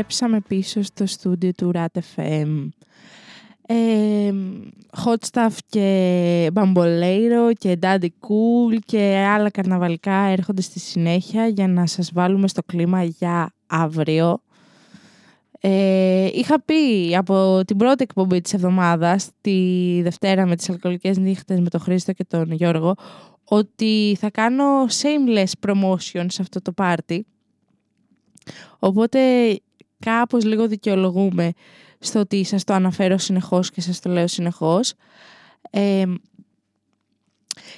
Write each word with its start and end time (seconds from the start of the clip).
επιστρέψαμε 0.00 0.40
πίσω 0.48 0.82
στο 0.82 1.06
στούντιο 1.06 1.52
του 1.52 1.70
RAT 1.74 2.00
FM. 2.16 2.68
Ε, 3.66 4.32
hot 5.04 5.28
Stuff 5.30 5.56
και 5.68 6.50
Bambolero 6.54 7.52
και 7.58 7.78
Daddy 7.82 8.06
Cool 8.06 8.78
και 8.84 9.26
άλλα 9.28 9.50
καρναβαλικά 9.50 10.14
έρχονται 10.14 10.62
στη 10.62 10.78
συνέχεια 10.78 11.46
για 11.46 11.68
να 11.68 11.86
σας 11.86 12.10
βάλουμε 12.12 12.48
στο 12.48 12.62
κλίμα 12.62 13.02
για 13.02 13.52
αύριο. 13.66 14.42
Ε, 15.60 16.28
είχα 16.32 16.62
πει 16.62 17.16
από 17.16 17.60
την 17.66 17.76
πρώτη 17.76 18.02
εκπομπή 18.02 18.40
της 18.40 18.52
εβδομάδας, 18.52 19.30
τη 19.40 20.00
Δευτέρα 20.02 20.46
με 20.46 20.56
τις 20.56 20.70
αλκοολικές 20.70 21.18
νύχτες 21.18 21.60
με 21.60 21.68
τον 21.68 21.80
Χρήστο 21.80 22.12
και 22.12 22.24
τον 22.24 22.52
Γιώργο, 22.52 22.94
ότι 23.44 24.16
θα 24.20 24.30
κάνω 24.30 24.84
shameless 24.84 25.68
promotion 25.68 26.26
σε 26.28 26.42
αυτό 26.42 26.62
το 26.62 26.72
πάρτι. 26.72 27.26
Οπότε 28.78 29.20
κάπως 30.04 30.44
λίγο 30.44 30.68
δικαιολογούμε 30.68 31.52
στο 31.98 32.20
ότι 32.20 32.44
σας 32.44 32.64
το 32.64 32.72
αναφέρω 32.74 33.18
συνεχώς 33.18 33.70
και 33.70 33.80
σας 33.80 34.00
το 34.00 34.10
λέω 34.10 34.26
συνεχώς. 34.26 34.92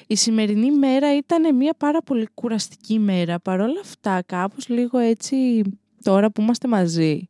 η 0.07 0.17
σημερινή 0.17 0.71
μέρα 0.71 1.17
ήταν 1.17 1.57
μια 1.57 1.75
πάρα 1.79 2.03
πολύ 2.03 2.29
κουραστική 2.35 2.99
μέρα. 2.99 3.41
Παρόλα 3.41 3.81
αυτά, 3.81 4.23
κάπως 4.27 4.69
λίγο 4.69 4.99
έτσι 4.99 5.63
τώρα 6.03 6.31
που 6.31 6.43
είμαστε 6.43 6.69
μαζί, 6.69 7.29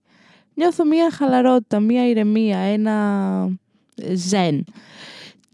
νιώθω 0.55 0.85
μια 0.85 1.11
χαλαρότητα, 1.11 1.81
μια 1.81 2.09
ηρεμία, 2.09 2.59
ένα 2.59 3.49
ζεν. 4.13 4.65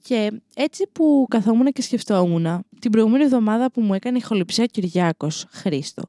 Και 0.03 0.31
έτσι 0.55 0.87
που 0.93 1.27
καθόμουν 1.31 1.73
και 1.73 1.83
σκεφτόμουν, 1.83 2.65
την 2.79 2.91
προηγούμενη 2.91 3.25
εβδομάδα 3.25 3.71
που 3.71 3.81
μου 3.81 3.95
έκανε 3.95 4.19
ηχοληψία 4.19 4.65
ο 4.65 4.67
Κυριάκος 4.67 5.47
Χρήστο 5.51 6.03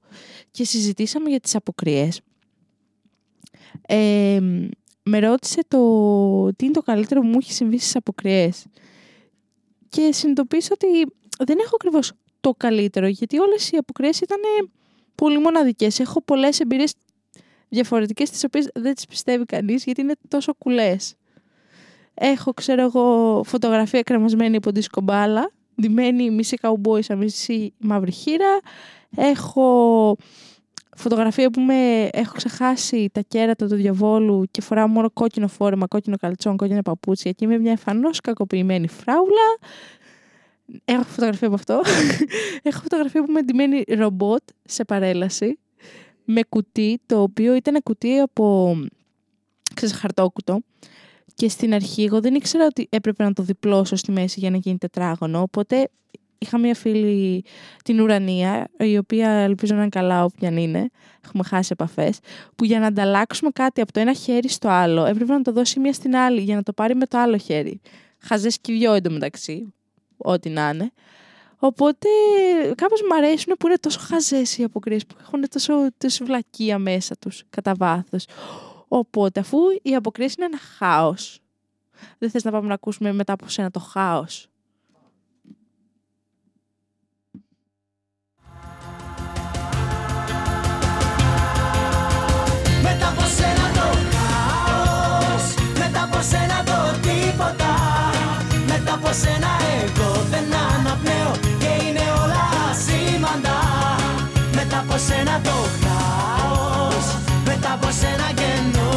και 0.51 0.63
συζητήσαμε 0.63 1.29
για 1.29 1.39
τις 1.39 1.55
αποκριές, 1.55 2.21
ε, 3.87 4.39
με 5.03 5.19
ρώτησε 5.19 5.61
το 5.67 6.53
τι 6.55 6.65
είναι 6.65 6.73
το 6.73 6.81
καλύτερο 6.81 7.21
που 7.21 7.27
μου 7.27 7.37
έχει 7.41 7.53
συμβεί 7.53 7.77
στις 7.77 7.95
αποκριές. 7.95 8.65
Και 9.89 10.11
συνειδητοποίησα 10.11 10.69
ότι 10.73 10.87
δεν 11.45 11.57
έχω 11.59 11.75
ακριβώς 11.75 12.11
το 12.39 12.53
καλύτερο, 12.57 13.07
γιατί 13.07 13.39
όλες 13.39 13.71
οι 13.71 13.77
αποκριές 13.77 14.19
ήταν 14.19 14.39
πολύ 15.15 15.39
μοναδικές. 15.39 15.99
Έχω 15.99 16.21
πολλές 16.21 16.59
εμπειρίες 16.59 16.93
διαφορετικές, 17.69 18.29
τις 18.29 18.43
οποίες 18.43 18.69
δεν 18.73 18.95
τις 18.95 19.05
πιστεύει 19.05 19.45
κανείς, 19.45 19.83
γιατί 19.83 20.01
είναι 20.01 20.15
τόσο 20.27 20.53
κουλές. 20.53 21.15
Έχω, 22.13 22.53
ξέρω 22.53 22.81
εγώ, 22.81 23.41
φωτογραφία 23.45 24.01
κρεμασμένη 24.01 24.55
από 24.55 24.71
τη 24.71 24.81
σκομπάλα, 24.81 25.51
ντυμένη 25.81 26.29
μισή 26.31 26.57
καουμπόι 26.57 27.03
μισή 27.17 27.73
μαύρη 27.77 28.11
χείρα. 28.11 28.59
Έχω 29.15 30.15
φωτογραφία 30.99 31.49
που 31.49 31.61
με 31.61 32.09
έχω 32.11 32.33
ξεχάσει 32.35 33.09
τα 33.13 33.21
κέρατα 33.21 33.67
του 33.67 33.75
διαβόλου 33.75 34.45
και 34.51 34.61
φοράω 34.61 34.87
μόνο 34.87 35.09
κόκκινο 35.09 35.47
φόρεμα, 35.47 35.87
κόκκινο 35.87 36.17
καλτσόν, 36.17 36.57
κόκκινα 36.57 36.81
παπούτσια 36.81 37.31
και 37.31 37.45
είμαι 37.45 37.57
μια 37.57 37.71
εμφανώς 37.71 38.19
κακοποιημένη 38.21 38.87
φράουλα. 38.87 39.57
Έχω 40.85 41.03
φωτογραφία 41.03 41.47
από 41.47 41.55
αυτό. 41.55 41.81
έχω 42.69 42.81
φωτογραφία 42.81 43.23
που 43.23 43.29
είμαι 43.29 43.41
ντυμένη 43.41 43.83
ρομπότ 43.87 44.41
σε 44.63 44.85
παρέλαση 44.85 45.59
με 46.25 46.41
κουτί, 46.49 46.99
το 47.05 47.21
οποίο 47.21 47.55
ήταν 47.55 47.81
κουτί 47.83 48.19
από 48.19 48.75
ξέρεις, 49.73 49.95
χαρτόκουτο. 49.95 50.59
Και 51.35 51.49
στην 51.49 51.73
αρχή 51.73 52.03
εγώ 52.03 52.21
δεν 52.21 52.35
ήξερα 52.35 52.65
ότι 52.65 52.87
έπρεπε 52.89 53.23
να 53.23 53.33
το 53.33 53.43
διπλώσω 53.43 53.95
στη 53.95 54.11
μέση 54.11 54.39
για 54.39 54.49
να 54.49 54.57
γίνει 54.57 54.77
τετράγωνο. 54.77 55.41
Οπότε 55.41 55.89
είχα 56.39 56.57
μια 56.57 56.75
φίλη 56.75 57.43
την 57.83 58.01
Ουρανία, 58.01 58.67
η 58.77 58.97
οποία 58.97 59.29
ελπίζω 59.29 59.73
να 59.75 59.81
είναι 59.81 59.89
καλά 59.89 60.23
όποιαν 60.23 60.57
είναι, 60.57 60.89
έχουμε 61.25 61.43
χάσει 61.43 61.69
επαφές, 61.71 62.19
που 62.55 62.65
για 62.65 62.79
να 62.79 62.87
ανταλλάξουμε 62.87 63.51
κάτι 63.53 63.81
από 63.81 63.91
το 63.91 63.99
ένα 63.99 64.13
χέρι 64.13 64.49
στο 64.49 64.69
άλλο, 64.69 65.05
έπρεπε 65.05 65.33
να 65.33 65.41
το 65.41 65.51
δώσει 65.51 65.79
μία 65.79 65.93
στην 65.93 66.15
άλλη 66.15 66.41
για 66.41 66.55
να 66.55 66.63
το 66.63 66.73
πάρει 66.73 66.95
με 66.95 67.05
το 67.05 67.17
άλλο 67.17 67.37
χέρι. 67.37 67.81
Χαζές 68.19 68.59
και 68.59 68.73
δυο 68.73 68.93
εντωμεταξύ, 68.93 69.73
ό,τι 70.17 70.49
να 70.49 70.69
είναι. 70.69 70.91
Οπότε 71.59 72.07
κάπως 72.75 73.01
μου 73.01 73.15
αρέσουν 73.15 73.55
που 73.59 73.67
είναι 73.67 73.77
τόσο 73.77 73.99
χαζές 73.99 74.57
οι 74.57 74.63
αποκρίε, 74.63 74.97
που 74.97 75.15
έχουν 75.21 75.49
τόσο, 75.49 75.73
τόσο 75.97 76.25
βλακεία 76.25 76.77
μέσα 76.77 77.15
τους 77.15 77.43
κατά 77.49 77.73
βάθος. 77.77 78.25
Οπότε 78.87 79.39
αφού 79.39 79.57
οι 79.81 79.95
αποκρίε 79.95 80.27
είναι 80.37 80.45
ένα 80.45 80.57
χάος, 80.77 81.39
δεν 82.17 82.29
θες 82.29 82.43
να 82.43 82.51
πάμε 82.51 82.67
να 82.67 82.73
ακούσουμε 82.73 83.13
μετά 83.13 83.33
από 83.33 83.49
σένα 83.49 83.71
το 83.71 83.79
χάος. 83.79 84.48
Από 99.01 99.13
σένα 99.13 99.51
εγώ 99.81 100.11
δεν 100.31 100.45
αναπνέω 100.73 101.31
και 101.61 101.71
είναι 101.83 102.03
όλα 102.21 102.45
σήμαντα 102.83 103.57
Μετά 104.57 104.79
από 104.79 104.97
σένα 105.07 105.35
το 105.43 105.55
χάος, 105.81 107.07
μετά 107.45 107.71
από 107.73 107.89
σένα 107.99 108.27
κενό. 108.39 108.91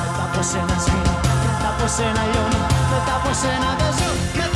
Μετά 0.00 0.22
από 0.28 0.42
σένα 0.50 0.76
σβήνω, 0.84 1.14
μετά 1.44 1.68
από 1.74 1.86
σένα 1.96 2.22
λιώνω, 2.30 2.62
μετά 2.92 3.14
από 3.18 3.30
σένα 3.40 3.68
δεν 3.78 3.92
ζω 3.98 4.55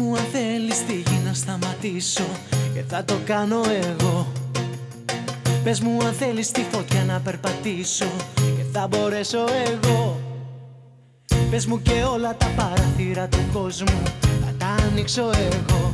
μου 0.00 0.16
αν 0.16 0.24
θέλεις 0.32 0.84
τη 0.86 0.92
γη 0.92 1.20
να 1.24 1.34
σταματήσω 1.34 2.24
Και 2.74 2.82
θα 2.88 3.04
το 3.04 3.14
κάνω 3.24 3.60
εγώ. 3.82 4.26
Πες 5.64 5.80
μου 5.80 6.04
αν 6.04 6.12
θέλεις 6.12 6.50
τη 6.50 6.64
φωτιά 6.70 7.04
να 7.04 7.20
περπατήσω 7.20 8.10
Και 8.36 8.64
θα 8.72 8.86
μπορέσω 8.86 9.38
εγώ. 9.66 10.20
Πες 11.50 11.66
μου 11.66 11.82
και 11.82 12.02
όλα 12.12 12.36
τα 12.36 12.46
παραθύρα 12.56 13.28
του 13.28 13.38
κόσμου 13.52 14.02
Θα 14.22 14.52
τα 14.58 14.66
ανοίξω 14.66 15.22
εγώ. 15.22 15.92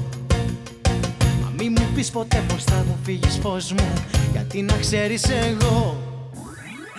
Μα 1.42 1.50
μη 1.56 1.68
μου 1.68 1.86
πεις 1.94 2.10
ποτέ 2.10 2.42
πως 2.48 2.64
θα 2.64 2.84
μου 2.86 2.98
φύγεις 3.04 3.38
φως 3.42 3.72
μου 3.72 3.92
Γιατί 4.32 4.62
να 4.62 4.76
ξέρεις 4.76 5.24
εγώ. 5.24 5.96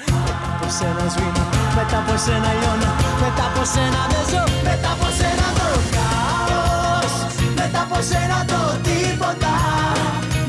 Μετά 0.05 0.55
από 0.55 0.69
σένα 0.77 1.09
σβήνω, 1.09 1.43
μετά 1.75 1.97
από 1.97 2.17
σένα 2.17 2.51
λιώνω 2.59 2.91
Μετά 3.21 3.43
από 3.49 3.63
σένα 3.73 4.01
δεν 4.11 4.23
ζω, 4.31 4.43
μετά 4.63 4.91
από 4.95 5.06
από 7.97 8.05
σένα 8.05 8.39
το 8.51 8.61
τίποτα. 8.87 9.53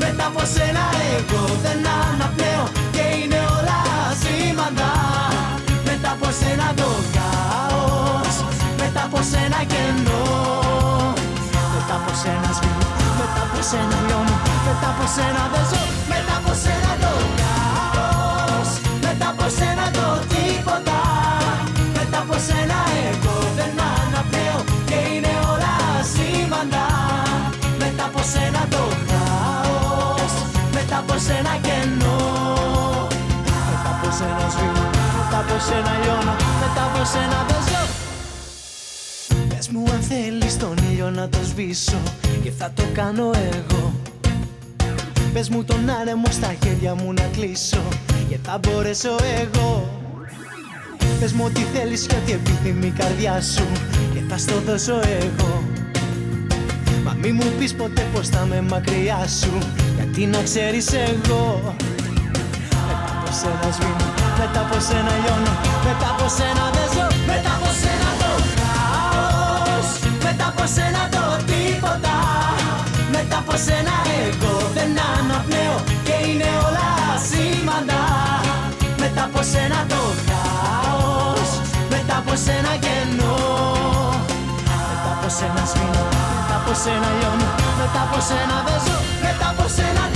Μετά 0.02 0.26
από 0.30 0.42
σένα 0.54 0.84
εγώ 1.14 1.42
δεν 1.64 1.80
αναπνέω 1.98 2.64
Και 2.94 3.04
είναι 3.18 3.40
όλα 3.56 3.78
σήμαντα. 4.20 4.92
Μετά 5.88 6.10
από 6.16 6.28
σένα 6.40 6.66
το 6.80 6.88
χάος 7.14 8.36
Μετά 8.80 9.02
από 9.08 9.18
σένα 9.30 9.58
κενό. 9.72 10.22
Μετά 11.74 11.94
από 12.00 12.12
σένα 12.22 12.48
σβήνω, 12.56 12.88
μετά 13.18 13.42
από 13.46 13.58
σένα 13.70 13.96
λιώνω 14.06 14.36
Μετά 14.66 14.88
από 14.92 15.04
σένα 15.14 15.42
δεν 15.52 15.64
ζω, 15.70 15.82
μετά 16.12 16.34
από 16.40 16.52
σένα 16.62 16.92
το 17.02 17.12
χάος 17.38 18.70
μετά 19.04 19.28
από 19.32 19.46
σένα 19.58 19.84
το 19.96 20.06
τίποτα. 20.32 21.00
Μετά 21.96 22.18
από 22.24 22.36
σένα 22.46 22.78
εγώ 23.06 23.27
κενό 31.66 32.18
Μετά 33.68 33.90
από 33.96 34.08
σένα 34.18 34.46
σβήνω 34.54 34.86
Μετά 35.18 35.38
από 35.44 35.56
σένα 35.66 35.92
λιώνω 36.02 36.34
Μετά 36.62 36.82
από 36.88 37.04
σένα 37.12 37.38
δεν 37.48 37.62
ζω. 37.68 37.82
Πες 39.48 39.68
μου 39.68 39.84
αν 39.92 40.00
θέλεις 40.00 40.56
τον 40.56 40.76
ήλιο 40.90 41.10
να 41.10 41.28
το 41.28 41.38
σβήσω 41.42 42.02
Και 42.42 42.50
θα 42.58 42.72
το 42.74 42.82
κάνω 42.92 43.30
εγώ. 43.52 43.92
Πες 45.32 45.48
μου 45.48 45.64
τον 45.64 45.90
άνεμο 46.00 46.26
στα 46.30 46.54
χέρια 46.62 46.94
μου 46.94 47.12
να 47.12 47.22
κλείσω 47.22 47.82
Και 48.28 48.38
θα 48.42 48.58
μπορέσω 48.62 49.16
εγώ. 49.40 50.00
Πες 51.20 51.32
μου 51.32 51.44
ό,τι 51.46 51.60
θέλεις 51.60 52.06
και 52.06 52.14
ό,τι 52.14 52.32
επιθυμεί 52.32 52.86
η 52.86 52.90
καρδιά 52.98 53.40
σου 53.40 53.66
Και 54.14 54.20
θα 54.28 54.38
στο 54.38 54.60
δώσω 54.66 55.00
εγώ. 55.20 55.62
Μα 57.04 57.16
μη 57.20 57.32
μου 57.32 57.44
πεις 57.58 57.74
ποτέ 57.74 58.06
πως 58.12 58.28
θα 58.28 58.44
με 58.44 58.60
μακριά 58.60 59.26
σου 59.40 59.58
τι 60.18 60.26
να 60.26 60.42
ξέρει 60.42 60.80
εγώ 61.08 61.74
Μετά 62.88 63.10
από 63.16 63.30
σένα 63.40 63.68
σβήνω 63.76 64.08
Μετά 64.40 64.60
από 64.66 64.76
σένα 64.86 65.12
λιώνω 65.22 65.52
Μετά 65.86 66.08
από 66.14 66.26
σένα 66.36 66.64
δεν 66.74 66.88
ζω 66.94 67.06
Μετά 67.30 67.52
από 67.58 67.70
σένα 67.80 68.08
το 68.20 68.30
χάος 68.54 69.88
Μετά 70.26 70.46
από 70.52 70.64
σένα 70.74 71.02
το 71.14 71.22
τίποτα 71.50 72.16
Μετά 73.14 73.36
από 73.42 73.54
σένα 73.66 73.94
εγώ 74.20 74.54
δεν 74.76 74.90
αναπνέω 75.12 75.76
Και 76.06 76.16
είναι 76.28 76.50
όλα 76.66 76.88
σήμαντα 77.28 78.02
Μετά 79.02 79.22
από 79.28 79.40
σένα 79.52 79.78
το 79.92 80.02
χάος 80.26 81.50
Μετά 81.92 82.16
από 82.22 82.34
σένα 82.44 82.72
κενό 82.84 83.36
Μετά 84.88 85.10
από 85.16 85.28
σένα 85.36 85.62
σβήνω 85.70 86.04
Μετά 86.36 86.56
από 86.60 86.72
σένα 86.82 87.08
λιώνω 87.18 87.48
Μετά 87.80 88.00
από 88.06 88.18
σένα 88.28 88.56
δεν 88.66 88.78
ζω 88.86 88.96
Μετά 89.26 89.46
από 89.52 89.66
σένα 89.76 90.07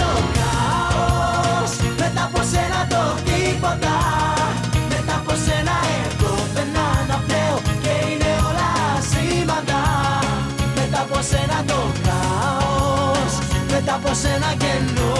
Μετά 13.93 14.09
από 14.09 14.15
σένα 14.23 14.51
κενό. 14.63 15.13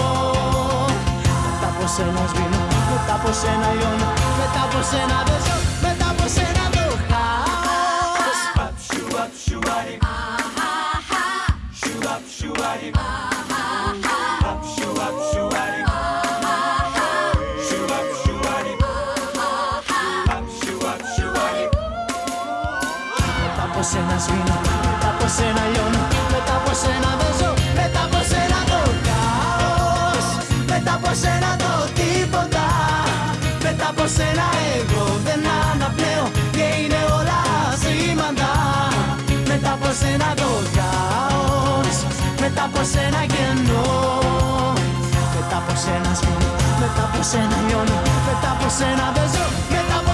Μετά 1.45 1.67
από 1.73 1.87
σένα 1.95 2.23
σβήνω, 2.29 2.61
μετά 2.91 3.13
από 3.19 3.31
σένα 3.39 3.67
λιώνω 3.77 4.09
Μετά 4.39 4.61
από 4.67 4.79
σένα 4.89 5.17
δεν 5.27 5.39
ζω, 5.45 5.55
μετά 5.85 6.07
από 6.13 6.25
σένα 6.35 6.63
το 6.75 6.85
χάος. 7.07 8.39
Μετά 23.43 23.63
από 23.69 23.81
σένα 23.89 24.17
σβήνω, 24.23 24.55
μετά 24.85 25.09
από 25.13 25.27
σένα 25.35 25.63
λιώνω 25.71 26.01
Μετά 26.33 26.55
από 26.59 26.73
σένα 26.81 27.09
δεν 27.17 27.22
Μετά 34.33 34.45
από 34.45 34.55
σένα 34.55 34.75
εγώ 34.77 35.05
δεν 35.25 35.41
αναπνέω 35.71 36.25
Και 36.55 36.65
είναι 36.81 37.01
όλα 37.17 37.39
σήμαντα 37.81 38.51
Μετά 39.51 39.71
από 39.77 39.89
σένα 39.99 40.29
το 40.39 40.49
χάος 40.75 41.97
Μετά 42.41 42.63
από 42.69 42.81
σένα 42.91 43.21
κενό. 43.33 43.85
Μετά 45.35 45.57
από 45.61 45.73
σένα 45.83 46.11
σβήνω, 46.19 46.51
μετά 46.81 47.03
από 47.07 47.21
σένα 47.31 47.57
λιώνω 47.67 47.99
Μετά 48.27 48.49
από 48.55 48.67
σένα 48.77 49.05
δεν 49.15 49.27
ζω, 49.33 49.45
μετά 49.73 49.97
από 50.01 50.12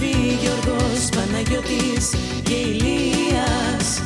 Φύγει 0.00 0.38
Γιώργος, 0.40 1.08
Παναγιώτης 1.16 2.10
και 2.42 2.54
Ηλίας. 2.54 4.02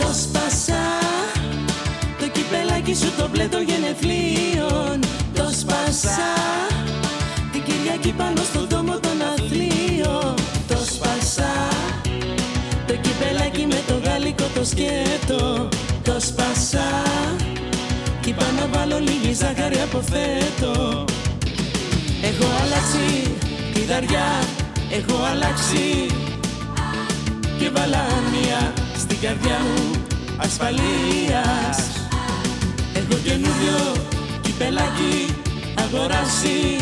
Το 0.00 0.14
σπάσα 0.22 0.82
Το 2.18 2.28
κυπελάκι 2.32 2.94
σου 2.94 3.12
το 3.18 3.28
μπλε 3.28 3.46
των 3.48 3.62
γενεθλίων. 3.62 4.98
Το 5.34 5.48
σπάσα 5.60 6.30
Την 7.52 7.62
Κυριακή 7.62 8.12
πάνω 8.12 8.42
στον 8.52 8.68
τόμο 8.68 8.98
των 8.98 9.22
αθλίων. 9.32 10.34
Το 10.68 10.76
σπάσα 10.94 11.52
Το 12.86 12.94
κυπελάκι 12.94 13.66
με 13.66 13.82
το 13.86 14.08
γαλλικό 14.08 14.44
το 14.54 14.64
σκέτο. 14.64 15.68
Το 16.02 16.16
σπάσα 16.20 16.86
Είπα 18.38 18.68
βάλω 18.72 18.98
λίγη 18.98 19.32
ζάχαρη 19.32 19.80
αποθέτω 19.80 21.04
Έχω 22.22 22.46
αλλάξει 22.62 23.36
τη 23.74 23.80
δαριά 23.80 24.28
Έχω 24.90 25.22
αλλάξει 25.30 26.06
και 27.58 27.70
βαλάμια 27.74 28.72
Στην 28.98 29.18
καρδιά 29.20 29.58
μου 29.58 30.00
ασφαλείας. 30.36 31.78
Έχω 32.94 33.20
καινούριο 33.24 34.02
κυπελάκι 34.40 35.34
αγοράσει 35.78 36.76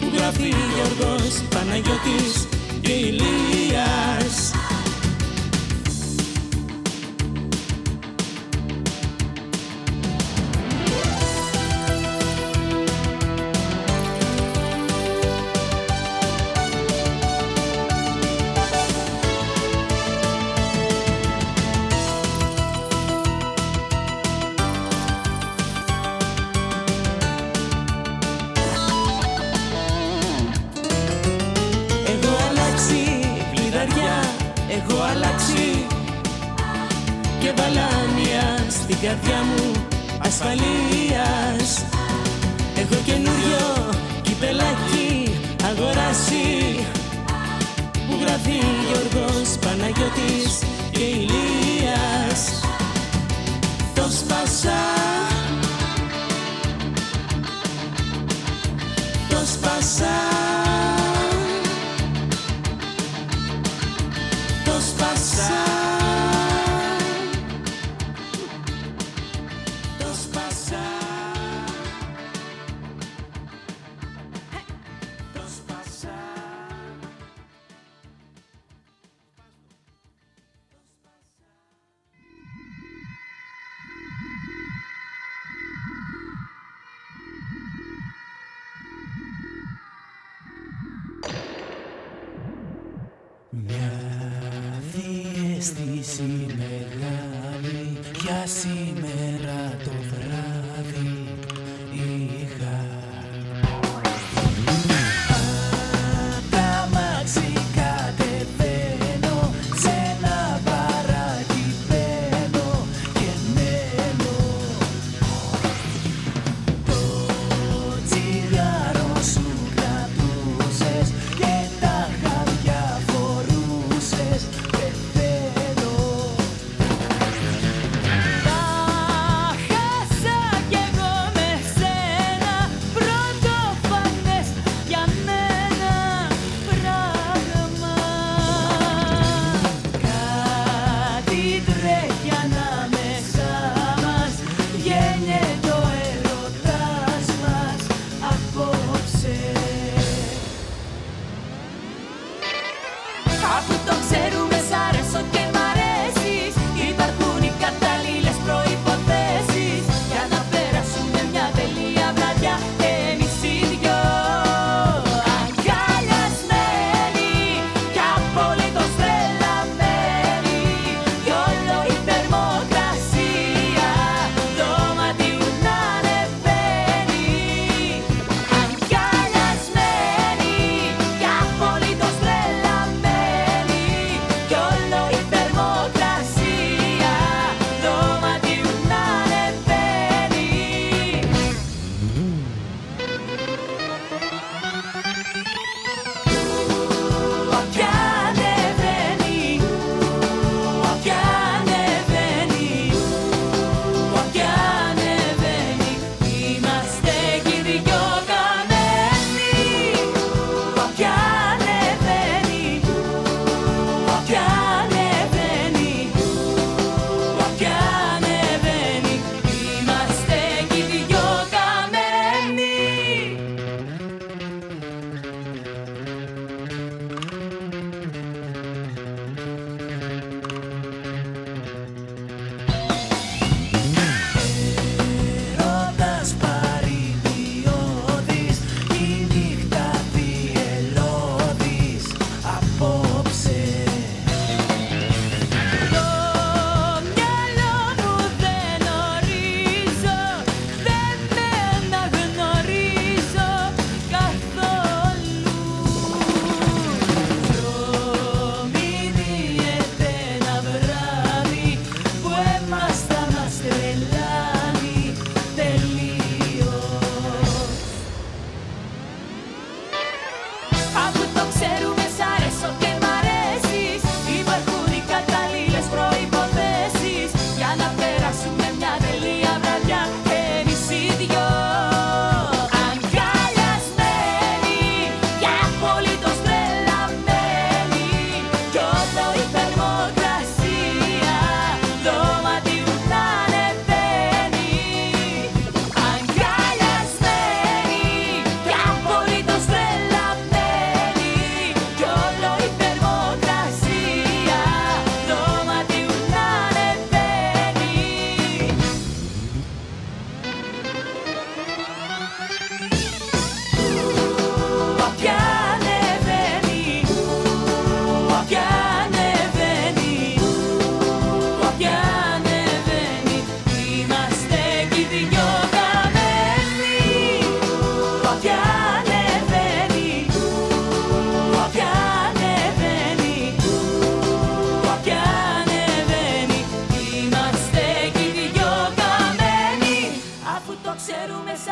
Που 0.00 0.10
γράφει 0.16 0.54
Γιώργος 0.74 1.42
Παναγιώτης 1.50 2.48
και 2.80 2.92
Ηλίας 2.92 4.49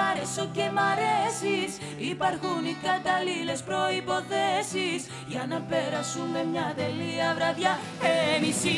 αρέσω 0.08 0.46
και 0.56 0.66
μ' 0.74 0.82
αρέσεις. 0.92 1.70
Υπάρχουν 2.12 2.60
οι 2.70 2.76
καταλλήλες 2.86 3.60
προϋποθέσεις. 3.68 5.00
Για 5.32 5.44
να 5.48 5.58
περάσουμε 5.70 6.40
μια 6.52 6.74
τελεία 6.76 7.28
βραδιά 7.36 7.78
Εμείς 8.36 8.64
οι 8.64 8.76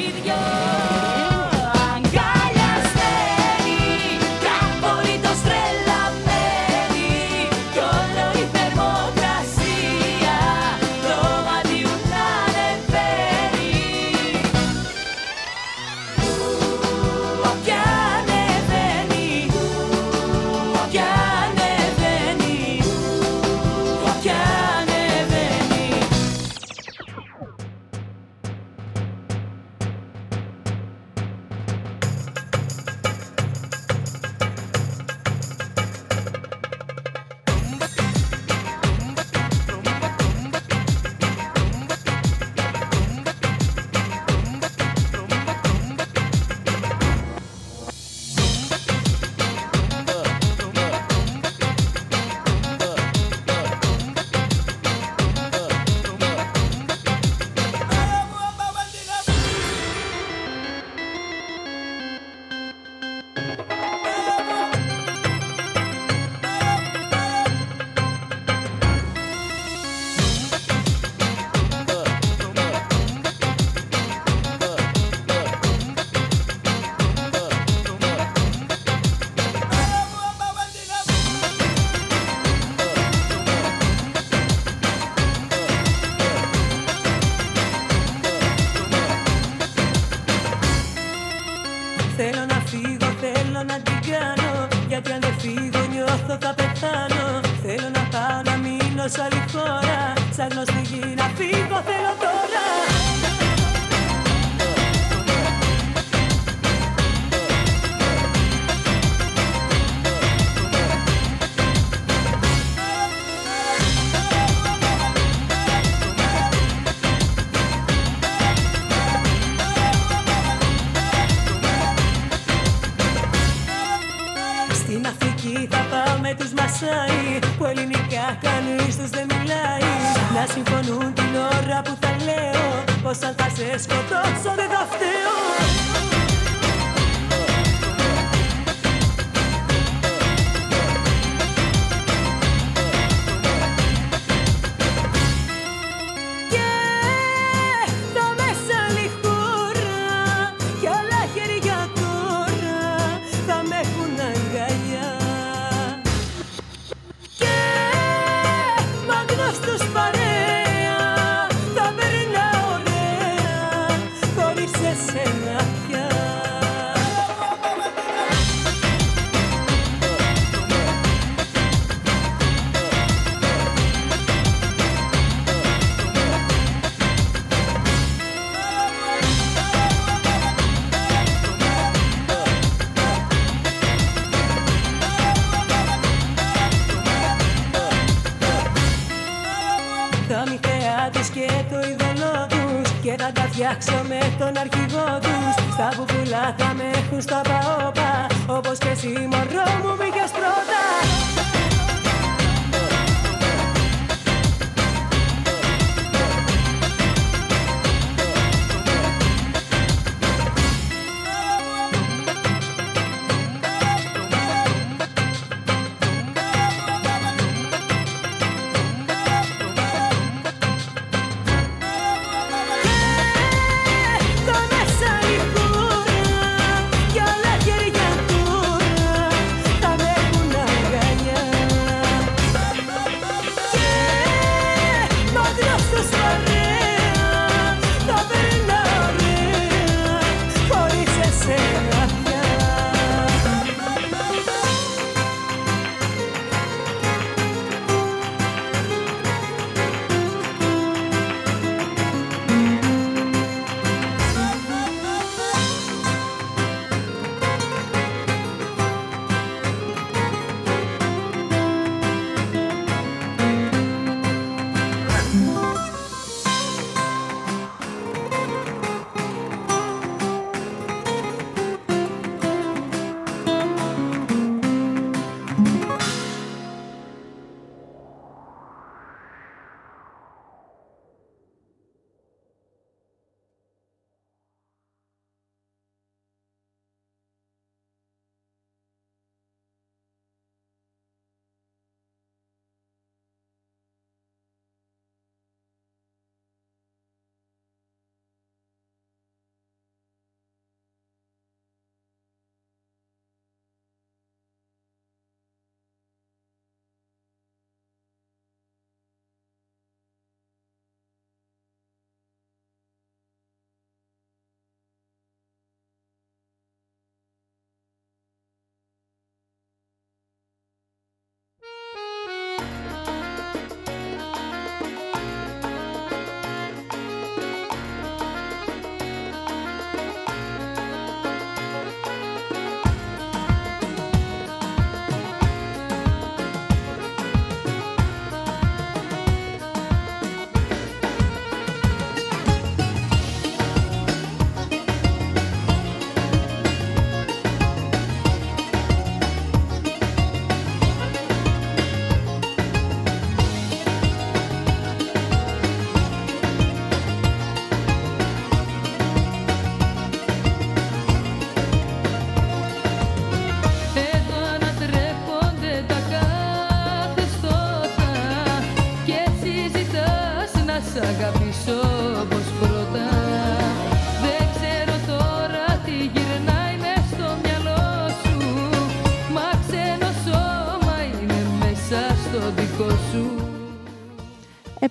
ψάξω 193.78 194.02
με 194.08 194.20
τον 194.38 194.52
αρχηγό 194.58 195.06
τους 195.22 195.54
Στα 195.74 195.88
βουβουλά 195.96 196.54
θα 196.58 196.74
με 196.76 196.84
έχουν 196.94 197.20
στα 197.20 197.40
παόπα. 197.48 198.26
Όπως 198.56 198.78
και 198.78 198.88
εσύ 198.88 199.12
μωρό 199.30 199.68
μου 199.82 199.92
μπήκες 199.98 200.30
πρώτα 200.36 200.49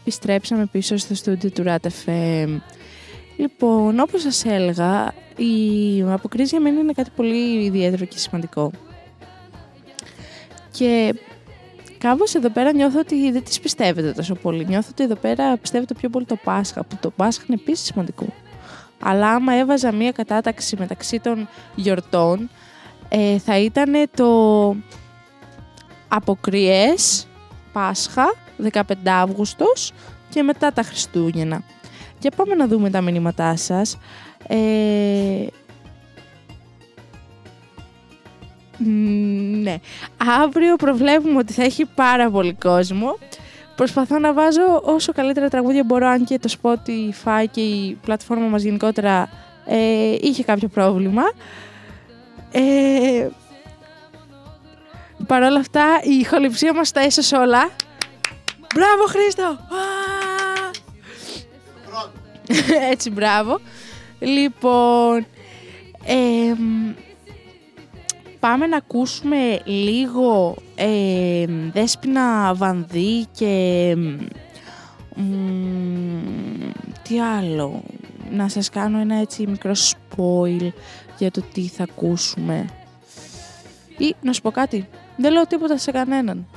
Επιστρέψαμε 0.10 0.65
πίσω 0.65 0.98
στο 0.98 1.15
στούντιο 1.15 1.50
του 1.52 1.63
Rat 1.65 1.88
FM. 2.06 2.60
Λοιπόν, 3.38 4.00
όπως 4.00 4.22
σας 4.22 4.45
έλεγα, 4.45 5.13
η 5.36 6.02
αποκρίση 6.08 6.50
για 6.50 6.60
μένα 6.60 6.80
είναι 6.80 6.91
κάτι 6.91 7.10
πολύ 7.15 7.63
ιδιαίτερο 7.63 8.06
και 8.06 8.17
σημαντικό. 8.17 8.72
Και 10.72 11.15
κάπως 11.98 12.36
εδώ 12.36 12.50
πέρα 12.50 12.74
νιώθω 12.74 13.00
ότι 13.00 13.32
δεν 13.32 13.43
τις 13.43 13.60
πιστεύετε 13.60 14.12
τόσο 14.12 14.36
πολύ. 14.36 14.65
Νιώθω 14.65 14.88
ότι 14.91 15.04
εδώ 15.04 15.15
πέρα 15.15 15.58
πιστεύετε 15.58 15.93
πιο 15.93 16.10
πολύ 16.10 16.26
το 16.26 16.36
Πάσχα, 16.43 16.84
που 16.84 16.98
το 17.02 17.10
Πάσχα 17.10 17.43
είναι 17.48 17.60
επίσης 17.62 17.86
σημαντικό. 17.86 18.26
Αλλά 19.00 19.30
άμα 19.30 19.54
έβαζα 19.54 19.91
μία 19.91 20.12
κατάταξη 20.12 20.76
μεταξύ 20.80 21.19
των 21.19 21.48
γιορτών, 21.76 22.50
ε, 23.10 23.38
θα 23.38 23.60
ήταν 23.60 24.10
το 24.15 24.76
αποκριές, 26.08 27.28
Πάσχα, 27.74 28.34
15 28.72 28.82
Αύγουστος 29.06 29.91
και 30.30 30.43
μετά 30.43 30.72
τα 30.72 30.82
Χριστούγεννα. 30.82 31.63
Και 32.19 32.32
πάμε 32.36 32.56
να 32.56 32.67
δούμε 32.67 32.89
τα 32.89 33.02
μηνύματά 33.02 33.56
σας. 33.56 33.98
Ε, 34.48 34.58
μ, 38.78 39.62
ναι. 39.62 39.76
Αύριο 40.43 40.76
προβλέπουμε 40.76 41.38
ότι 41.38 41.54
θα 41.54 41.63
έχει 41.63 41.86
πάρα 41.86 42.30
πολύ 42.30 42.54
κόσμο. 42.54 43.17
Προσπαθώ 43.76 44.19
να 44.19 44.34
βάζω 44.34 44.82
όσο 44.84 45.12
καλύτερα 45.12 45.50
τραγούδια 45.50 45.84
μπορώ, 45.84 46.08
αν 46.08 46.26
και 46.26 46.39
το 46.39 46.54
Spotify 46.62 47.45
και 47.52 47.62
η 47.62 47.98
πλατφόρμα 48.06 48.48
μας 48.48 48.62
γενικότερα 48.62 49.30
ε, 49.65 50.15
είχε 50.22 50.43
κάποιο 50.43 50.67
πρόβλημα. 50.67 51.24
Ε, 52.52 53.28
Παρ' 55.28 55.43
όλα 55.43 55.60
αυτά, 55.60 56.00
η 56.04 56.19
ηχοληψία 56.19 56.74
μας 56.74 56.91
τα 56.91 57.02
έσωσε 57.02 57.36
όλα. 57.36 57.69
Μπράβο, 58.75 59.05
Χρήστο! 59.08 59.43
Α! 59.43 60.10
Έτσι, 62.91 63.10
μπράβο. 63.10 63.60
Λοιπόν, 64.19 65.25
εμ, 66.05 66.93
πάμε 68.39 68.67
να 68.67 68.77
ακούσουμε 68.77 69.60
λίγο 69.65 70.55
εμ, 70.75 71.71
Δέσποινα 71.71 72.53
Βανδύ 72.53 73.25
και 73.32 73.95
μ, 75.15 75.32
τι 77.03 77.19
άλλο. 77.19 77.84
Να 78.32 78.49
σας 78.49 78.69
κάνω 78.69 78.99
ένα 78.99 79.15
έτσι 79.15 79.47
μικρό 79.47 79.71
spoil 79.73 80.71
για 81.17 81.32
το 81.32 81.41
τι 81.53 81.67
θα 81.67 81.84
ακούσουμε. 81.84 82.69
Ή 83.97 84.15
να 84.21 84.34
σου 84.34 84.41
πω 84.41 84.51
κάτι. 84.51 84.88
Δεν 85.17 85.32
λέω 85.32 85.47
τίποτα 85.47 85.77
σε 85.77 85.91
κανέναν. 85.91 86.47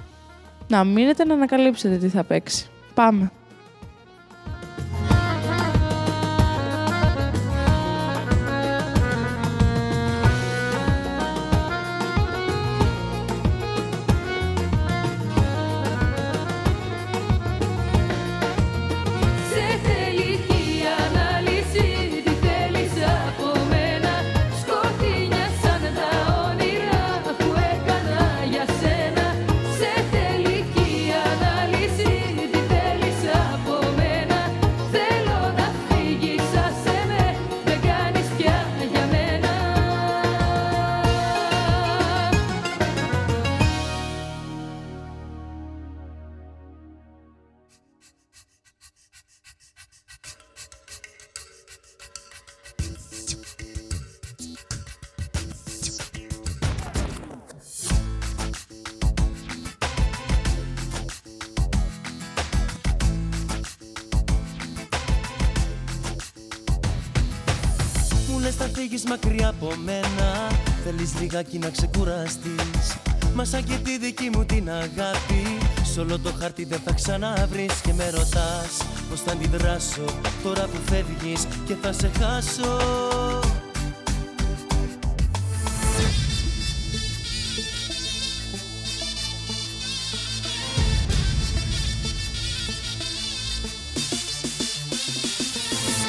Να 0.72 0.84
μείνετε 0.84 1.24
να 1.24 1.34
ανακαλύψετε 1.34 1.96
τι 1.96 2.08
θα 2.08 2.24
παίξει. 2.24 2.66
Πάμε. 2.94 3.32
Λιγάκι 71.42 71.58
να 71.58 71.70
ξεκουραστείς. 71.70 72.96
Μα 73.34 73.44
σαν 73.44 73.64
και 73.64 73.76
τη 73.84 73.98
δική 73.98 74.30
μου 74.32 74.44
την 74.44 74.70
αγάπη 74.70 75.58
Σ' 75.92 75.96
όλο 75.98 76.18
το 76.18 76.32
χάρτη 76.40 76.64
δεν 76.64 76.80
θα 76.84 76.92
ξαναβρεις. 76.92 77.80
Και 77.80 77.92
με 77.92 78.10
ρωτάς 78.10 78.76
πως 79.10 79.20
θα 79.20 79.32
αντιδράσω 79.32 80.04
Τώρα 80.42 80.64
που 80.64 80.78
φεύγεις 80.86 81.46
και 81.64 81.74
θα 81.82 81.92
σε 81.92 82.10
χάσω. 82.18 82.78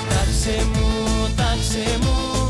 Τάξε 0.09 0.65
μου, 0.73 1.29
τάξε 1.35 1.97
μου 2.01 2.42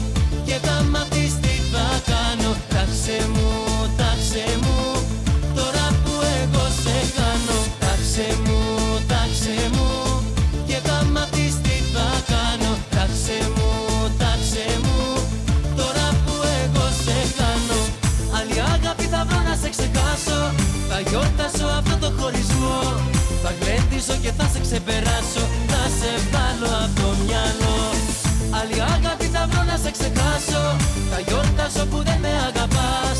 γλέντιζω 24.04 24.16
και 24.22 24.32
θα 24.38 24.50
σε 24.54 24.60
ξεπεράσω. 24.60 25.44
Θα 25.68 25.84
σε 26.00 26.12
βγάλω 26.28 26.70
από 26.84 27.02
το 27.02 27.08
μυαλό. 27.24 27.80
Άλλη 28.60 28.82
αγάπη 28.82 29.26
θα 29.26 29.48
βρω 29.50 29.64
να 29.64 29.78
σε 29.78 29.92
ξεχάσω. 29.92 30.64
Θα 31.12 31.20
γιορτάσω 31.28 31.86
που 31.86 32.04
δεν 32.04 32.20
με 32.20 32.34
αγαπάς. 32.48 33.20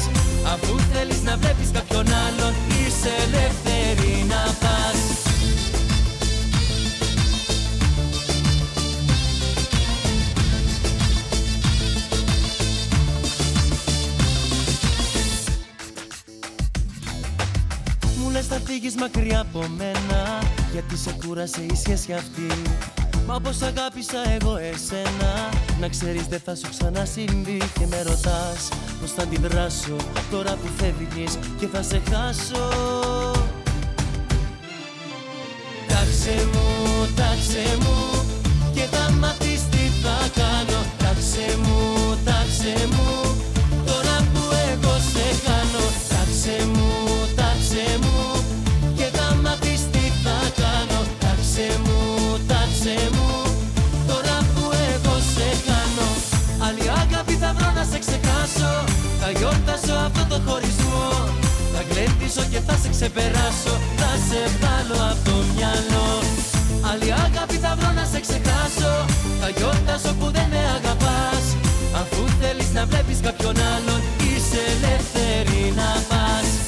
Αφού 0.54 0.80
θέλεις 0.94 1.22
να 1.22 1.38
βλέπεις 1.38 1.70
κάποιον 1.72 2.08
άλλον 2.26 2.54
Είσαι 2.68 3.12
ελεύθερη 3.26 4.26
να 4.28 4.42
πας. 4.62 5.00
Μου 18.18 18.30
λες 18.30 18.48
θα 18.48 18.60
φύγεις 18.66 18.96
μακριά 18.96 19.40
από 19.40 19.66
μένα 19.78 20.43
Γιατί 20.74 20.98
σε 20.98 21.16
κούρασε 21.26 21.62
η 21.62 21.76
σχέση 21.76 22.14
αυτή. 22.14 22.48
Μα 23.28 23.36
όπως 23.36 23.62
αγάπησα 23.62 24.18
εγώ 24.40 24.58
εσένα 24.58 25.50
Να 25.80 25.88
ξέρεις 25.88 26.26
δεν 26.28 26.40
θα 26.46 26.56
σου 26.56 26.70
ξανασυμβεί 26.70 27.58
Και 27.80 27.86
με 27.90 28.02
ρωτάς 28.02 28.70
πως 29.02 29.12
θα 29.12 29.22
αντιδράσω 29.22 29.96
Τώρα 30.32 30.52
που 30.52 30.68
φεύγεις 30.78 31.38
και 31.60 31.68
θα 31.68 31.82
σε 31.82 32.02
χάσω. 32.10 32.70
Τάξε 35.88 36.48
μου, 36.54 37.08
τάξε 37.16 37.78
μου 37.80 38.26
Και 38.74 38.82
θα 38.82 39.12
μάθεις 39.12 39.62
τι 39.70 39.78
θα 40.04 40.30
κάνω. 40.36 40.86
Τάξε 40.98 41.58
μου, 41.58 42.18
τάξε 42.26 42.88
μου 42.88 43.33
γιορτάσω 60.14 60.22
αυτό 60.22 60.24
το 60.34 60.52
χωρισμό 60.52 61.10
Θα 61.74 61.82
γλέντισω 61.90 62.44
και 62.52 62.60
θα 62.68 62.76
σε 62.82 62.90
ξεπεράσω. 62.90 63.74
Θα 64.00 64.12
σε 64.28 64.40
βγάλω 64.54 64.98
από 65.12 65.22
το 65.30 65.36
μυαλό. 65.54 66.10
Άλλη 66.90 67.12
αγάπη 67.26 67.58
θα 67.64 67.76
βρω 67.80 67.92
να 68.00 68.06
σε 68.12 68.20
ξεχάσω. 68.26 68.94
Θα 69.42 69.50
γιορτάσω 69.58 70.12
που 70.20 70.28
δεν 70.36 70.48
με 70.54 70.62
αγαπάς. 70.78 71.46
Αφού 72.02 72.22
θέλεις 72.40 72.70
να 72.74 72.86
βλέπεις 72.86 73.20
κάποιον 73.28 73.56
άλλον 73.74 74.02
Είσαι 74.30 74.62
ελεύθερη 74.74 75.74
να 75.80 75.90
πας 76.10 76.63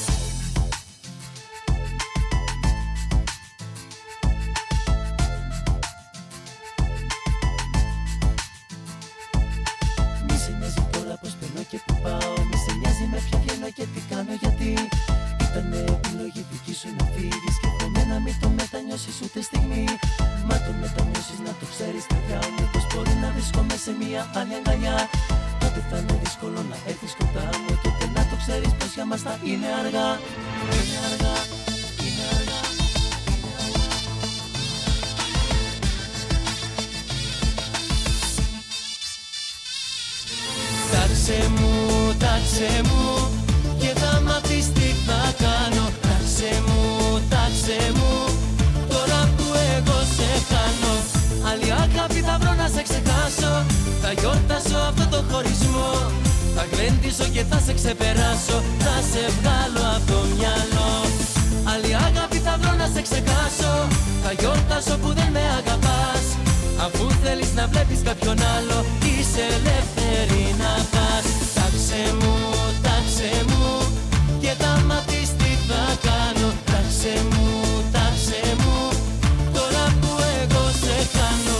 θέλεις 67.26 67.52
να 67.54 67.66
βλέπεις 67.66 68.00
κάποιον 68.02 68.38
άλλο. 68.56 68.78
Είσαι 69.10 69.44
ελεύθερη 69.58 70.42
να 70.62 70.72
πας. 70.92 71.26
Τάξε 71.56 72.02
μου, 72.18 72.34
τάξε 72.86 73.30
μου. 73.50 73.66
Και 74.42 74.52
θα 74.60 74.72
μάθεις 74.88 75.28
τι 75.38 75.50
θα 75.68 75.82
κάνω. 76.08 76.48
Τάξε 76.70 77.14
μου, 77.32 77.48
τάξε 77.94 78.42
μου. 78.62 78.78
Τώρα 79.56 79.84
που 80.00 80.10
εγώ 80.40 80.64
σε 80.82 80.96
χάνω. 81.14 81.58